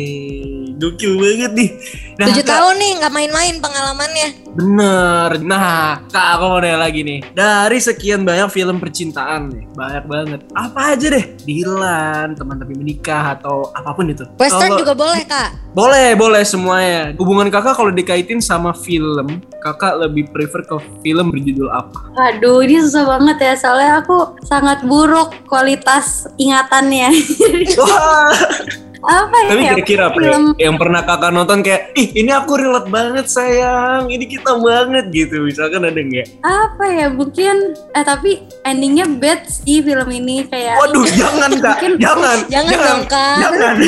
gokil 0.77 1.16
banget 1.16 1.53
nih. 1.55 1.70
Nah, 2.12 2.29
Tujuh 2.29 2.44
Kak, 2.44 2.53
tahun 2.53 2.75
nih 2.77 2.90
nggak 3.01 3.09
main-main 3.11 3.55
pengalamannya. 3.57 4.29
Bener. 4.53 5.29
Nah, 5.40 5.96
Kak 6.07 6.27
aku 6.37 6.44
mau 6.46 6.61
nanya 6.61 6.77
lagi 6.79 7.01
nih. 7.01 7.25
Dari 7.33 7.81
sekian 7.81 8.20
banyak 8.20 8.53
film 8.53 8.77
percintaan 8.77 9.48
nih, 9.48 9.64
banyak 9.72 10.05
banget. 10.05 10.40
Apa 10.53 10.92
aja 10.92 11.09
deh? 11.09 11.25
Dilan, 11.42 12.37
teman 12.37 12.61
tapi 12.61 12.77
menikah 12.77 13.33
atau 13.33 13.72
apa 13.72 13.90
pun 13.90 14.07
itu. 14.07 14.29
Western 14.37 14.68
Kalau- 14.68 14.81
juga 14.81 14.92
boleh 14.92 15.25
kak. 15.25 15.51
Boleh, 15.72 16.12
boleh 16.12 16.44
semuanya. 16.44 17.16
Hubungan 17.16 17.48
kakak 17.48 17.72
kalau 17.72 17.88
dikaitin 17.88 18.44
sama 18.44 18.77
film, 18.77 19.40
kakak 19.59 19.96
lebih 19.98 20.29
prefer 20.29 20.61
ke 20.62 20.77
film 21.01 21.33
berjudul 21.33 21.72
apa? 21.72 22.12
Aduh, 22.22 22.61
ini 22.61 22.77
susah 22.79 23.09
banget 23.09 23.40
ya 23.40 23.53
soalnya 23.57 24.05
aku 24.05 24.37
sangat 24.42 24.85
buruk 24.85 25.33
kualitas 25.53 26.25
ingatannya. 26.35 27.12
Wah, 27.77 28.33
apa 29.03 29.37
ya? 29.37 29.49
tapi 29.51 29.62
kira-kira 29.83 30.07
Pre, 30.09 30.23
film 30.23 30.45
yang 30.57 30.79
pernah 30.79 31.03
kakak 31.03 31.29
nonton 31.29 31.61
kayak, 31.61 31.93
ih 31.93 32.09
ini 32.15 32.31
aku 32.31 32.55
relate 32.55 32.88
banget 32.88 33.27
sayang, 33.27 34.09
ini 34.09 34.25
kita 34.25 34.57
banget 34.57 35.11
gitu. 35.11 35.43
Misalkan 35.43 35.83
ada 35.83 35.99
nggak? 35.99 36.41
apa 36.41 36.85
ya? 36.87 37.07
Mungkin 37.11 37.57
eh 37.91 38.05
tapi 38.07 38.31
endingnya 38.62 39.05
bad 39.12 39.45
sih 39.45 39.83
film 39.83 40.09
ini 40.09 40.47
kayak 40.47 40.79
Waduh, 40.79 41.05
jangan 41.21 41.51
kak, 41.53 41.77
Mungkin- 41.77 41.99
jangan, 41.99 42.37
Jangan 42.49 42.79
dong 42.81 43.03
kak. 43.05 43.37
jangan. 43.38 43.75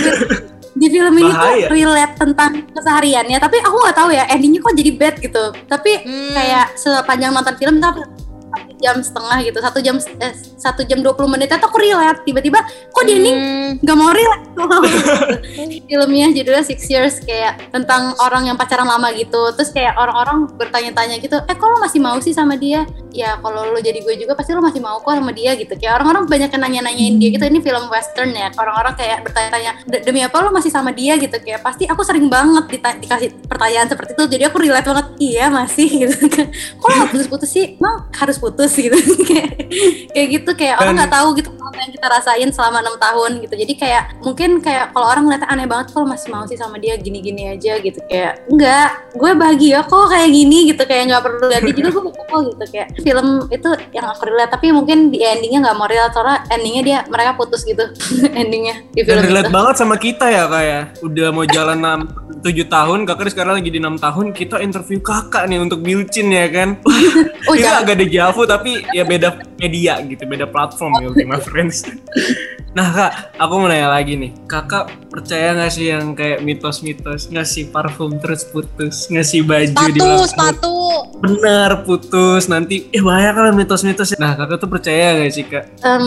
di 0.75 0.91
film 0.91 1.15
ini 1.15 1.31
Bahaya. 1.31 1.71
tuh 1.71 1.79
relate 1.79 2.15
tentang 2.19 2.67
kesehariannya 2.75 3.39
tapi 3.39 3.63
aku 3.63 3.79
nggak 3.79 3.95
tahu 3.95 4.11
ya 4.11 4.27
endingnya 4.27 4.59
kok 4.59 4.75
jadi 4.75 4.91
bad 4.93 5.15
gitu 5.23 5.45
tapi 5.71 6.03
Hmm. 6.03 6.35
kayak 6.35 6.75
sepanjang 6.75 7.31
nonton 7.31 7.55
film 7.55 7.79
tapi 7.79 8.03
jam 8.77 8.97
setengah 8.99 9.39
gitu 9.43 9.59
satu 9.59 9.79
jam 9.79 9.97
eh, 10.19 10.33
satu 10.57 10.83
jam 10.83 11.01
20 11.01 11.15
menit 11.29 11.49
itu 11.49 11.59
aku 11.59 11.79
relate. 11.79 12.23
Tiba-tiba 12.23 12.59
kok 12.91 13.05
di 13.05 13.13
ending 13.15 13.37
Hmm, 13.37 13.71
nggak 13.81 13.97
mau 13.97 14.11
relate? 14.11 14.45
Filmnya 15.89 16.27
judulnya 16.31 16.65
Six 16.65 16.81
Years 16.87 17.15
kayak 17.21 17.71
tentang 17.71 18.15
orang 18.19 18.47
yang 18.47 18.57
pacaran 18.57 18.87
lama 18.87 19.11
gitu. 19.13 19.53
Terus 19.55 19.71
kayak 19.71 19.97
orang-orang 19.97 20.49
bertanya-tanya 20.55 21.19
gitu 21.19 21.37
eh 21.41 21.57
kok 21.57 21.67
lo 21.67 21.79
masih 21.79 22.01
mau 22.01 22.17
sih 22.19 22.33
sama 22.33 22.55
dia? 22.55 22.85
Ya 23.11 23.39
kalau 23.39 23.71
lo 23.71 23.79
jadi 23.79 24.01
gue 24.01 24.15
juga 24.17 24.35
pasti 24.35 24.53
lo 24.53 24.61
masih 24.61 24.81
mau 24.81 24.99
kok 24.99 25.15
sama 25.15 25.31
dia 25.31 25.55
gitu. 25.55 25.75
Kayak 25.75 26.03
orang-orang 26.03 26.25
banyak 26.27 26.51
yang 26.51 26.63
nanya-nanyain 26.63 27.15
dia 27.19 27.29
gitu. 27.31 27.45
Ini 27.45 27.61
film 27.61 27.85
western 27.89 28.31
ya. 28.33 28.49
Orang-orang 28.55 28.95
kayak 28.95 29.19
bertanya-tanya 29.23 29.71
"De- 29.87 30.03
demi 30.03 30.21
apa 30.23 30.37
lo 30.41 30.51
masih 30.51 30.71
sama 30.71 30.91
dia? 30.91 31.15
gitu. 31.15 31.37
Kayak 31.39 31.63
pasti 31.63 31.85
aku 31.87 32.03
sering 32.03 32.27
banget 32.27 32.65
dikasih 32.75 33.31
pertanyaan 33.47 33.87
seperti 33.87 34.15
itu. 34.15 34.25
Jadi 34.27 34.43
aku 34.49 34.57
relate 34.59 34.87
banget 34.87 35.07
iya 35.21 35.47
masih 35.47 35.89
gitu 36.07 36.27
kan. 36.27 36.47
Kok 36.81 36.89
lo 36.91 37.05
putus-putus 37.11 37.51
sih? 37.51 37.77
Emang 37.79 38.09
harus 38.11 38.37
putus 38.45 38.77
gitu. 38.77 38.93
Kayak 39.29 39.51
kayak 40.13 40.29
gitu 40.31 40.51
kayak 40.55 40.77
orang 40.79 40.95
nggak 41.01 41.13
tahu 41.17 41.29
gitu 41.35 41.51
apa 41.51 41.79
yang 41.81 41.93
kita 41.97 42.07
rasain 42.07 42.49
selama 42.55 42.85
enam 42.85 42.97
tahun 43.01 43.43
gitu. 43.43 43.55
Jadi 43.57 43.75
kayak 43.75 44.03
mungkin 44.23 44.63
kayak 44.63 44.95
kalau 44.95 45.07
orang 45.11 45.27
ngeliatnya 45.27 45.49
aneh 45.51 45.67
banget 45.67 45.87
kalau 45.91 46.07
masih 46.07 46.29
mau 46.31 46.45
sih 46.47 46.55
sama 46.55 46.77
dia 46.79 46.95
gini-gini 46.95 47.51
aja? 47.51 47.81
gitu. 47.83 47.99
Kayak 48.07 48.47
enggak 48.47 48.89
gue 49.17 49.31
bahagia 49.35 49.79
kok 49.83 50.07
kayak 50.13 50.31
gini 50.31 50.59
gitu. 50.71 50.83
Kayak 50.87 51.03
nggak 51.11 51.23
perlu 51.27 51.47
ganti 51.51 51.71
juga 51.75 51.89
gue 51.99 52.13
kok 52.15 52.41
gitu. 52.53 52.65
Kayak 52.71 52.89
film 53.03 53.29
itu 53.51 53.71
yang 53.91 54.07
aku 54.07 54.23
relate 54.29 54.53
tapi 54.55 54.67
mungkin 54.71 55.11
di 55.11 55.19
endingnya 55.25 55.61
nggak 55.67 55.77
mau 55.81 55.89
relate 55.91 56.15
soalnya 56.15 56.39
endingnya 56.53 56.83
dia 56.85 56.99
mereka 57.11 57.35
putus 57.35 57.67
gitu. 57.67 57.83
Endingnya 58.41 58.85
di 58.95 59.03
film 59.03 59.19
Dan 59.19 59.27
relate 59.27 59.51
itu. 59.51 59.57
banget 59.57 59.75
sama 59.81 59.97
kita 59.99 60.27
ya 60.31 60.47
kak 60.47 60.63
ya. 60.63 60.81
Udah 61.03 61.29
mau 61.35 61.45
jalan 61.49 61.79
6, 61.83 62.45
7 62.45 62.69
tahun, 62.69 62.99
kakak 63.09 63.33
sekarang 63.33 63.55
lagi 63.59 63.71
di 63.73 63.81
6 63.81 63.99
tahun, 63.99 64.27
kita 64.37 64.57
interview 64.61 64.99
kakak 65.01 65.49
nih 65.49 65.59
untuk 65.59 65.81
Bilcin 65.81 66.29
ya 66.29 66.47
kan. 66.53 66.77
oh 67.49 67.55
jangan. 67.57 67.83
agak 67.89 67.97
dejavu 68.35 68.51
tapi 68.51 68.83
ya 68.91 69.07
beda 69.07 69.29
media 69.63 70.03
gitu, 70.03 70.27
beda 70.27 70.51
platform 70.51 70.93
ya 70.99 71.07
Ultima 71.07 71.39
Friends. 71.47 71.87
Nah 72.75 72.91
kak, 72.91 73.13
aku 73.39 73.53
mau 73.55 73.71
nanya 73.71 73.87
lagi 73.87 74.19
nih. 74.19 74.35
Kakak 74.51 74.91
percaya 75.07 75.55
gak 75.55 75.71
sih 75.71 75.95
yang 75.95 76.11
kayak 76.11 76.43
mitos-mitos? 76.43 77.31
Ngasih 77.31 77.71
parfum 77.71 78.19
terus 78.19 78.43
putus, 78.43 79.07
ngasih 79.07 79.47
baju 79.47 79.71
di 79.71 79.95
Sepatu, 79.95 80.03
ulang 80.03 80.27
sepatu. 80.27 80.75
benar 81.23 81.71
putus. 81.87 82.51
Nanti 82.51 82.91
eh 82.91 82.99
banyak 82.99 83.31
kan 83.31 83.55
mitos-mitos 83.55 84.19
nah 84.19 84.35
kakak 84.35 84.59
tuh 84.59 84.67
percaya 84.67 85.15
gak 85.23 85.31
sih 85.31 85.47
kak? 85.47 85.71
Em, 85.87 86.03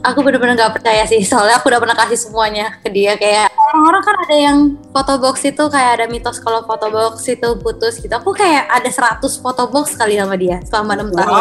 aku 0.00 0.24
bener-bener 0.24 0.56
gak 0.56 0.80
percaya 0.80 1.04
sih. 1.04 1.20
Soalnya 1.20 1.60
aku 1.60 1.68
udah 1.68 1.80
pernah 1.84 1.96
kasih 2.00 2.16
semuanya 2.16 2.80
ke 2.80 2.88
dia. 2.88 3.20
Kayak 3.20 3.52
orang-orang 3.52 4.02
kan 4.02 4.16
ada 4.24 4.36
yang 4.40 4.58
foto 4.96 5.20
box 5.20 5.44
itu 5.44 5.64
kayak 5.68 6.00
ada 6.00 6.04
mitos 6.08 6.40
kalau 6.40 6.64
foto 6.64 6.88
box 6.88 7.28
itu 7.28 7.48
putus 7.60 8.00
gitu. 8.00 8.12
Aku 8.16 8.32
kayak 8.32 8.72
ada 8.72 8.88
100 8.88 9.20
foto 9.36 9.68
box 9.68 10.00
kali 10.00 10.16
sama 10.16 10.40
dia 10.40 10.64
selama 10.64 10.96
6 10.96 11.12
tahun. 11.12 11.28
wow 11.28 11.39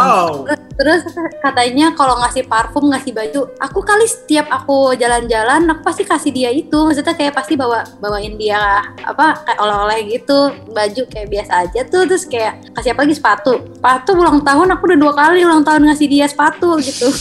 terus 0.80 1.04
katanya 1.44 1.92
kalau 1.92 2.16
ngasih 2.24 2.48
parfum 2.48 2.88
ngasih 2.88 3.12
baju 3.12 3.52
aku 3.60 3.80
kali 3.84 4.08
setiap 4.08 4.48
aku 4.48 4.96
jalan-jalan 4.96 5.68
aku 5.68 5.82
pasti 5.84 6.04
kasih 6.08 6.32
dia 6.32 6.50
itu. 6.54 6.78
Maksudnya 6.88 7.16
kayak 7.16 7.36
pasti 7.36 7.60
bawa 7.60 7.84
bawain 8.00 8.40
dia 8.40 8.84
apa 9.04 9.44
kayak 9.44 9.60
oleh-oleh 9.60 10.00
gitu 10.20 10.56
baju 10.72 11.02
kayak 11.12 11.28
biasa 11.28 11.52
aja 11.68 11.82
tuh. 11.88 12.08
Terus 12.08 12.24
kayak 12.26 12.74
kasih 12.76 12.96
apa 12.96 13.02
lagi 13.04 13.16
sepatu. 13.20 13.54
Sepatu 13.76 14.12
ulang 14.16 14.40
tahun 14.42 14.68
aku 14.76 14.84
udah 14.90 15.00
dua 15.00 15.14
kali 15.14 15.44
ulang 15.44 15.64
tahun 15.68 15.92
ngasih 15.92 16.08
dia 16.08 16.26
sepatu 16.30 16.80
gitu 16.80 17.12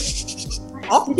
oke. 0.90 1.14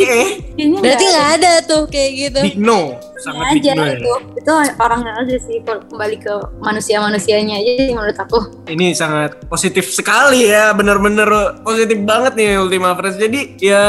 Kayaknya 0.57 0.79
Berarti 0.81 1.05
nggak 1.05 1.29
ada. 1.39 1.51
tuh 1.65 1.81
kayak 1.91 2.11
gitu. 2.15 2.39
big 2.41 2.59
no 2.59 2.95
sangat 3.19 3.51
aja 3.51 3.53
big 3.55 3.65
no 3.75 3.83
ya 3.83 3.95
itu 3.99 4.13
itu 4.39 4.51
orangnya 4.79 5.11
aja 5.19 5.35
sih 5.43 5.57
kembali 5.59 6.17
ke 6.23 6.33
manusia-manusianya 6.63 7.59
aja 7.59 7.71
sih 7.75 7.93
menurut 7.93 8.17
aku. 8.17 8.39
Ini 8.71 8.95
sangat 8.95 9.43
positif 9.51 9.91
sekali 9.91 10.47
ya 10.47 10.71
bener-bener 10.71 11.59
positif 11.61 11.99
banget 12.07 12.33
nih 12.39 12.57
Ultima 12.57 12.95
Friends 12.95 13.19
jadi 13.19 13.39
ya 13.59 13.83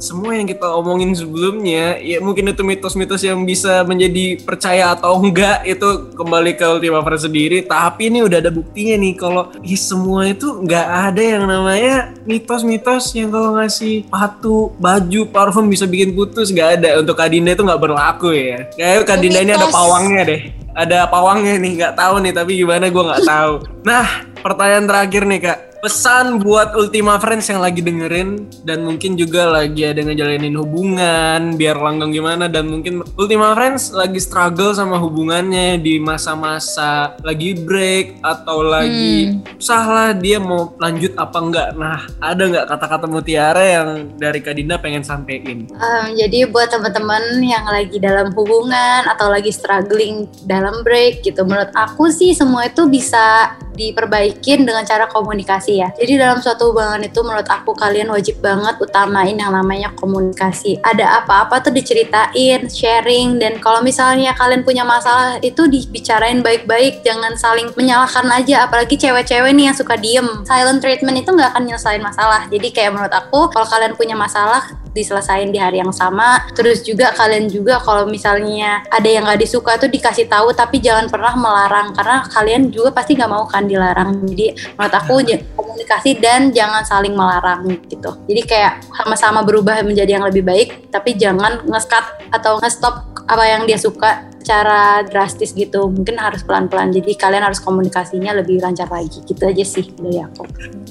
semua 0.00 0.34
yang 0.34 0.48
kita 0.48 0.66
omongin 0.66 1.14
sebelumnya 1.14 2.00
ya 2.00 2.18
mungkin 2.18 2.50
itu 2.50 2.66
mitos-mitos 2.66 3.22
yang 3.22 3.44
bisa 3.46 3.86
menjadi 3.86 4.40
percaya 4.42 4.96
atau 4.96 5.20
enggak 5.20 5.62
itu 5.68 6.10
kembali 6.16 6.56
ke 6.56 6.64
Ultima 6.66 7.04
Friends 7.04 7.28
sendiri. 7.28 7.62
Tapi 7.68 8.08
ini 8.08 8.24
udah 8.24 8.40
ada 8.40 8.50
buktinya 8.50 8.98
nih 8.98 9.14
kalau 9.14 9.52
ih, 9.62 9.78
semua 9.78 10.26
itu 10.26 10.48
nggak 10.64 10.88
ada 11.12 11.22
yang 11.22 11.44
namanya 11.46 12.10
mitos-mitos 12.24 13.12
yang 13.14 13.28
kalau 13.30 13.54
ngasih 13.60 14.08
sepatu 14.08 14.72
baju 14.80 15.11
parfum 15.28 15.68
bisa 15.68 15.84
bikin 15.84 16.16
putus 16.16 16.48
nggak 16.48 16.80
ada. 16.80 16.90
Untuk 17.00 17.16
Kak 17.16 17.28
Dinda 17.28 17.52
itu 17.52 17.62
nggak 17.64 17.80
berlaku 17.80 18.32
ya. 18.32 18.68
Kayak 18.76 19.04
Kak 19.08 19.18
Dinda 19.20 19.40
ini 19.44 19.52
ada 19.52 19.68
pawangnya 19.68 20.22
deh. 20.24 20.40
Ada 20.72 20.98
pawangnya 21.12 21.60
nih 21.60 21.72
nggak 21.76 21.94
tahu 22.00 22.14
nih 22.24 22.32
tapi 22.32 22.50
gimana 22.56 22.88
gue 22.88 23.04
nggak 23.04 23.24
tahu. 23.28 23.52
Nah 23.84 24.06
pertanyaan 24.40 24.88
terakhir 24.88 25.22
nih 25.28 25.40
kak 25.44 25.58
pesan 25.82 26.38
buat 26.38 26.78
Ultima 26.78 27.18
Friends 27.18 27.50
yang 27.50 27.58
lagi 27.58 27.82
dengerin 27.82 28.46
dan 28.62 28.86
mungkin 28.86 29.18
juga 29.18 29.50
lagi 29.50 29.82
ada 29.82 29.98
ngejalanin 29.98 30.54
hubungan 30.54 31.58
biar 31.58 31.74
langgeng 31.74 32.14
gimana 32.14 32.46
dan 32.46 32.70
mungkin 32.70 33.02
Ultima 33.18 33.50
Friends 33.58 33.90
lagi 33.90 34.22
struggle 34.22 34.70
sama 34.78 34.94
hubungannya 35.02 35.82
di 35.82 35.98
masa-masa 35.98 37.18
lagi 37.26 37.58
break 37.58 38.22
atau 38.22 38.62
lagi 38.62 39.42
susah 39.58 39.82
lah 39.90 40.10
dia 40.14 40.38
mau 40.38 40.70
lanjut 40.78 41.18
apa 41.18 41.38
enggak. 41.42 41.68
Nah 41.74 42.06
ada 42.22 42.42
nggak 42.46 42.66
kata-kata 42.70 43.10
mutiara 43.10 43.64
yang 43.66 44.14
dari 44.14 44.38
Kak 44.38 44.54
Dinda 44.54 44.78
pengen 44.78 45.02
sampein? 45.02 45.66
Em, 45.66 46.06
jadi 46.14 46.46
buat 46.46 46.70
teman-teman 46.70 47.42
yang 47.42 47.66
lagi 47.66 47.98
dalam 47.98 48.30
hubungan 48.38 49.02
atau 49.10 49.26
lagi 49.34 49.50
struggling 49.50 50.30
dalam 50.46 50.86
break 50.86 51.26
gitu, 51.26 51.42
menurut 51.42 51.74
aku 51.74 52.06
sih 52.14 52.30
semua 52.38 52.70
itu 52.70 52.86
bisa 52.86 53.58
diperbaikin 53.72 54.68
dengan 54.68 54.84
cara 54.84 55.08
komunikasi 55.08 55.71
ya. 55.80 55.88
Jadi 55.96 56.20
dalam 56.20 56.42
suatu 56.44 56.74
hubungan 56.74 57.00
itu 57.00 57.22
menurut 57.24 57.48
aku 57.48 57.72
kalian 57.72 58.12
wajib 58.12 58.42
banget 58.44 58.76
utamain 58.76 59.32
yang 59.32 59.54
namanya 59.54 59.88
komunikasi. 59.96 60.76
Ada 60.84 61.24
apa-apa 61.24 61.64
tuh 61.64 61.72
diceritain, 61.72 62.68
sharing 62.68 63.40
dan 63.40 63.56
kalau 63.62 63.80
misalnya 63.80 64.36
kalian 64.36 64.66
punya 64.66 64.84
masalah 64.84 65.40
itu 65.40 65.64
dibicarain 65.70 66.44
baik-baik, 66.44 67.00
jangan 67.06 67.32
saling 67.38 67.72
menyalahkan 67.78 68.28
aja. 68.28 68.68
Apalagi 68.68 69.00
cewek-cewek 69.00 69.52
nih 69.56 69.72
yang 69.72 69.76
suka 69.76 69.96
diem. 69.96 70.28
Silent 70.44 70.82
treatment 70.82 71.16
itu 71.22 71.30
nggak 71.32 71.56
akan 71.56 71.62
nyelesain 71.64 72.02
masalah. 72.02 72.44
Jadi 72.50 72.68
kayak 72.74 72.92
menurut 72.92 73.14
aku 73.14 73.48
kalau 73.48 73.64
kalian 73.64 73.94
punya 73.96 74.18
masalah 74.18 74.82
diselesain 74.92 75.48
di 75.48 75.58
hari 75.58 75.80
yang 75.80 75.92
sama 75.92 76.44
terus 76.52 76.84
juga 76.84 77.10
kalian 77.16 77.48
juga 77.48 77.80
kalau 77.80 78.04
misalnya 78.04 78.84
ada 78.92 79.08
yang 79.08 79.24
nggak 79.24 79.40
disuka 79.40 79.80
tuh 79.80 79.88
dikasih 79.88 80.28
tahu 80.28 80.52
tapi 80.52 80.78
jangan 80.84 81.08
pernah 81.08 81.32
melarang 81.32 81.96
karena 81.96 82.20
kalian 82.28 82.68
juga 82.68 82.92
pasti 82.92 83.16
nggak 83.16 83.32
mau 83.32 83.48
kan 83.48 83.64
dilarang 83.64 84.20
jadi 84.28 84.52
menurut 84.76 84.94
aku 84.94 85.14
j- 85.24 85.42
komunikasi 85.62 86.18
dan 86.18 86.50
jangan 86.50 86.82
saling 86.82 87.14
melarang 87.14 87.62
gitu. 87.86 88.10
Jadi 88.26 88.42
kayak 88.42 88.82
sama-sama 88.90 89.46
berubah 89.46 89.78
menjadi 89.86 90.18
yang 90.18 90.26
lebih 90.26 90.42
baik 90.42 90.90
tapi 90.90 91.14
jangan 91.14 91.62
nge-cut 91.62 92.34
atau 92.34 92.58
nge-stop 92.58 93.06
apa 93.30 93.44
yang 93.46 93.62
dia 93.64 93.78
suka 93.78 94.31
secara 94.42 95.06
drastis 95.06 95.54
gitu 95.54 95.86
mungkin 95.86 96.18
harus 96.18 96.42
pelan-pelan 96.42 96.90
jadi 96.90 97.14
kalian 97.14 97.46
harus 97.46 97.62
komunikasinya 97.62 98.34
lebih 98.34 98.58
lancar 98.58 98.90
lagi 98.90 99.22
gitu 99.22 99.42
aja 99.46 99.62
sih 99.62 99.86
dari 99.94 100.18
aku 100.18 100.42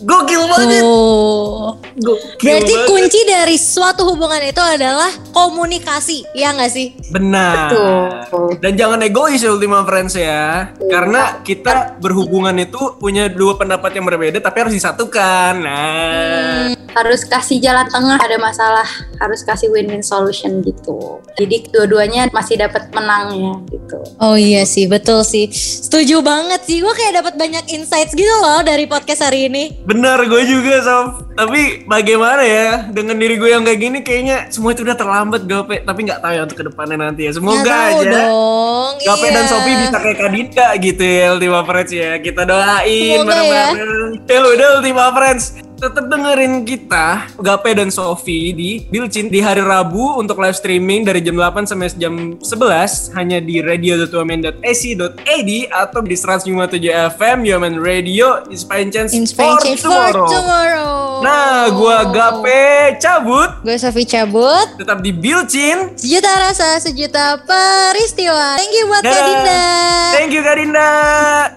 gokil 0.01 0.43
banget 0.47 0.81
Oh. 0.81 1.75
gokil 1.93 2.39
Berarti 2.41 2.73
banget. 2.73 2.87
kunci 2.87 3.19
dari 3.23 3.55
suatu 3.55 4.07
hubungan 4.07 4.39
itu 4.39 4.57
adalah 4.57 5.11
komunikasi, 5.31 6.23
ya 6.31 6.53
nggak 6.53 6.71
sih? 6.71 6.95
Benar. 7.09 7.69
Betul. 7.69 8.47
Dan 8.57 8.73
jangan 8.73 8.99
egois 9.01 9.37
ya 9.37 9.51
Ultima 9.51 9.83
Friends 9.83 10.15
ya. 10.15 10.71
Karena 10.79 11.41
kita 11.41 11.97
berhubungan 11.97 12.55
itu 12.55 12.79
punya 12.95 13.27
dua 13.27 13.55
pendapat 13.55 13.91
yang 13.93 14.05
berbeda 14.05 14.39
tapi 14.39 14.57
harus 14.63 14.73
disatukan. 14.73 15.53
Nah, 15.59 16.71
harus 16.93 17.23
kasih 17.25 17.57
jalan 17.63 17.87
tengah 17.89 18.19
ada 18.19 18.37
masalah 18.37 18.87
harus 19.19 19.41
kasih 19.45 19.71
win-win 19.71 20.03
solution 20.03 20.61
gitu 20.65 21.19
jadi 21.39 21.63
dua-duanya 21.71 22.27
masih 22.31 22.59
dapat 22.59 22.91
menangnya 22.93 23.59
gitu 23.71 24.01
Oh 24.21 24.37
iya 24.37 24.63
sih, 24.69 24.85
betul 24.85 25.25
sih. 25.25 25.49
Setuju 25.49 26.21
banget 26.21 26.61
sih. 26.65 26.77
Gue 26.83 26.93
kayak 26.93 27.25
dapat 27.25 27.33
banyak 27.41 27.65
insights 27.73 28.13
gitu 28.13 28.29
loh 28.29 28.61
dari 28.61 28.85
podcast 28.85 29.25
hari 29.25 29.49
ini. 29.49 29.81
benar 29.81 30.21
gue 30.29 30.43
juga 30.45 30.77
Sof. 30.85 31.25
Tapi 31.33 31.89
bagaimana 31.89 32.43
ya 32.45 32.85
dengan 32.91 33.17
diri 33.17 33.41
gue 33.41 33.49
yang 33.49 33.65
kayak 33.65 33.79
gini 33.81 33.99
kayaknya 34.05 34.37
semua 34.53 34.77
itu 34.77 34.85
udah 34.85 34.93
terlambat 34.93 35.49
Gape. 35.49 35.81
Tapi 35.81 35.99
nggak 36.05 36.19
tahu 36.21 36.33
ya 36.37 36.41
untuk 36.45 36.57
ke 36.61 36.65
depannya 36.69 36.97
nanti 37.01 37.25
ya. 37.25 37.31
Semoga 37.33 37.65
tahu 37.65 37.99
aja. 38.05 38.11
dong. 38.13 38.93
Gape 39.01 39.25
iya. 39.25 39.33
dan 39.33 39.45
Sofi 39.49 39.71
bisa 39.73 39.97
kayak 39.97 40.17
Kadita 40.21 40.67
gitu 40.77 41.03
ya 41.03 41.25
Ultima 41.33 41.61
Friends 41.65 41.91
ya. 41.91 42.11
Kita 42.21 42.41
doain 42.45 43.17
Semoga 43.17 43.29
bareng-bareng. 43.33 44.11
Ya 44.29 44.39
udah 44.45 44.67
Ultima 44.77 45.05
Friends. 45.17 45.70
Tetap 45.81 46.13
dengerin 46.13 46.61
kita 46.61 47.25
Gape 47.41 47.73
dan 47.73 47.89
Sofi 47.89 48.53
di 48.53 48.85
Bilcin 48.85 49.33
di 49.33 49.41
hari 49.41 49.65
Rabu 49.65 50.21
untuk 50.21 50.37
live 50.37 50.53
streaming 50.53 51.01
dari 51.01 51.25
jam 51.25 51.33
8 51.33 51.65
sampai 51.65 51.89
jam 51.97 52.37
11 52.37 53.17
hanya 53.17 53.41
di 53.41 53.65
radio.women.ac.id 53.65 55.51
atau 55.73 55.99
di 56.05 56.13
105.7 56.13 56.85
FM 57.17 57.37
Yomen 57.49 57.81
Radio 57.81 58.45
Inspiration 58.53 58.93
Chance 58.93 59.17
Inspiration 59.17 59.73
for 59.81 59.89
tomorrow. 59.89 60.29
tomorrow. 60.29 60.93
Nah, 61.25 61.73
gua 61.73 62.13
Gape 62.13 63.01
cabut 63.01 63.49
Gue 63.65 63.81
Sofi 63.81 64.05
cabut. 64.05 64.77
tetap 64.77 65.01
di 65.01 65.09
Bilcin. 65.09 65.97
Sejuta 65.97 66.29
rasa, 66.45 66.77
sejuta 66.77 67.41
peristiwa. 67.41 68.53
Thank 68.61 68.73
you 68.77 68.85
buat 68.85 69.01
Kak. 69.01 69.17
Dinda. 69.17 69.65
Thank 70.13 70.29
you 70.29 70.45
Kak 70.45 70.61
Dinda. 70.61 70.93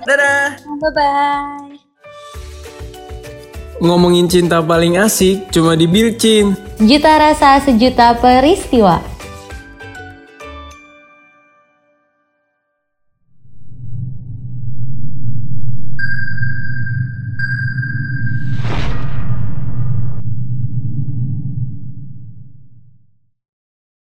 Dadah. 0.09 0.65
bye 0.81 0.93
bye 0.97 1.74
Ngomongin 3.83 4.31
cinta 4.31 4.63
paling 4.63 4.99
asik 4.99 5.51
cuma 5.51 5.75
di 5.75 5.91
Bilcin. 5.91 6.55
Sejuta 6.79 7.13
rasa, 7.19 7.59
sejuta 7.63 8.15
peristiwa. 8.19 9.14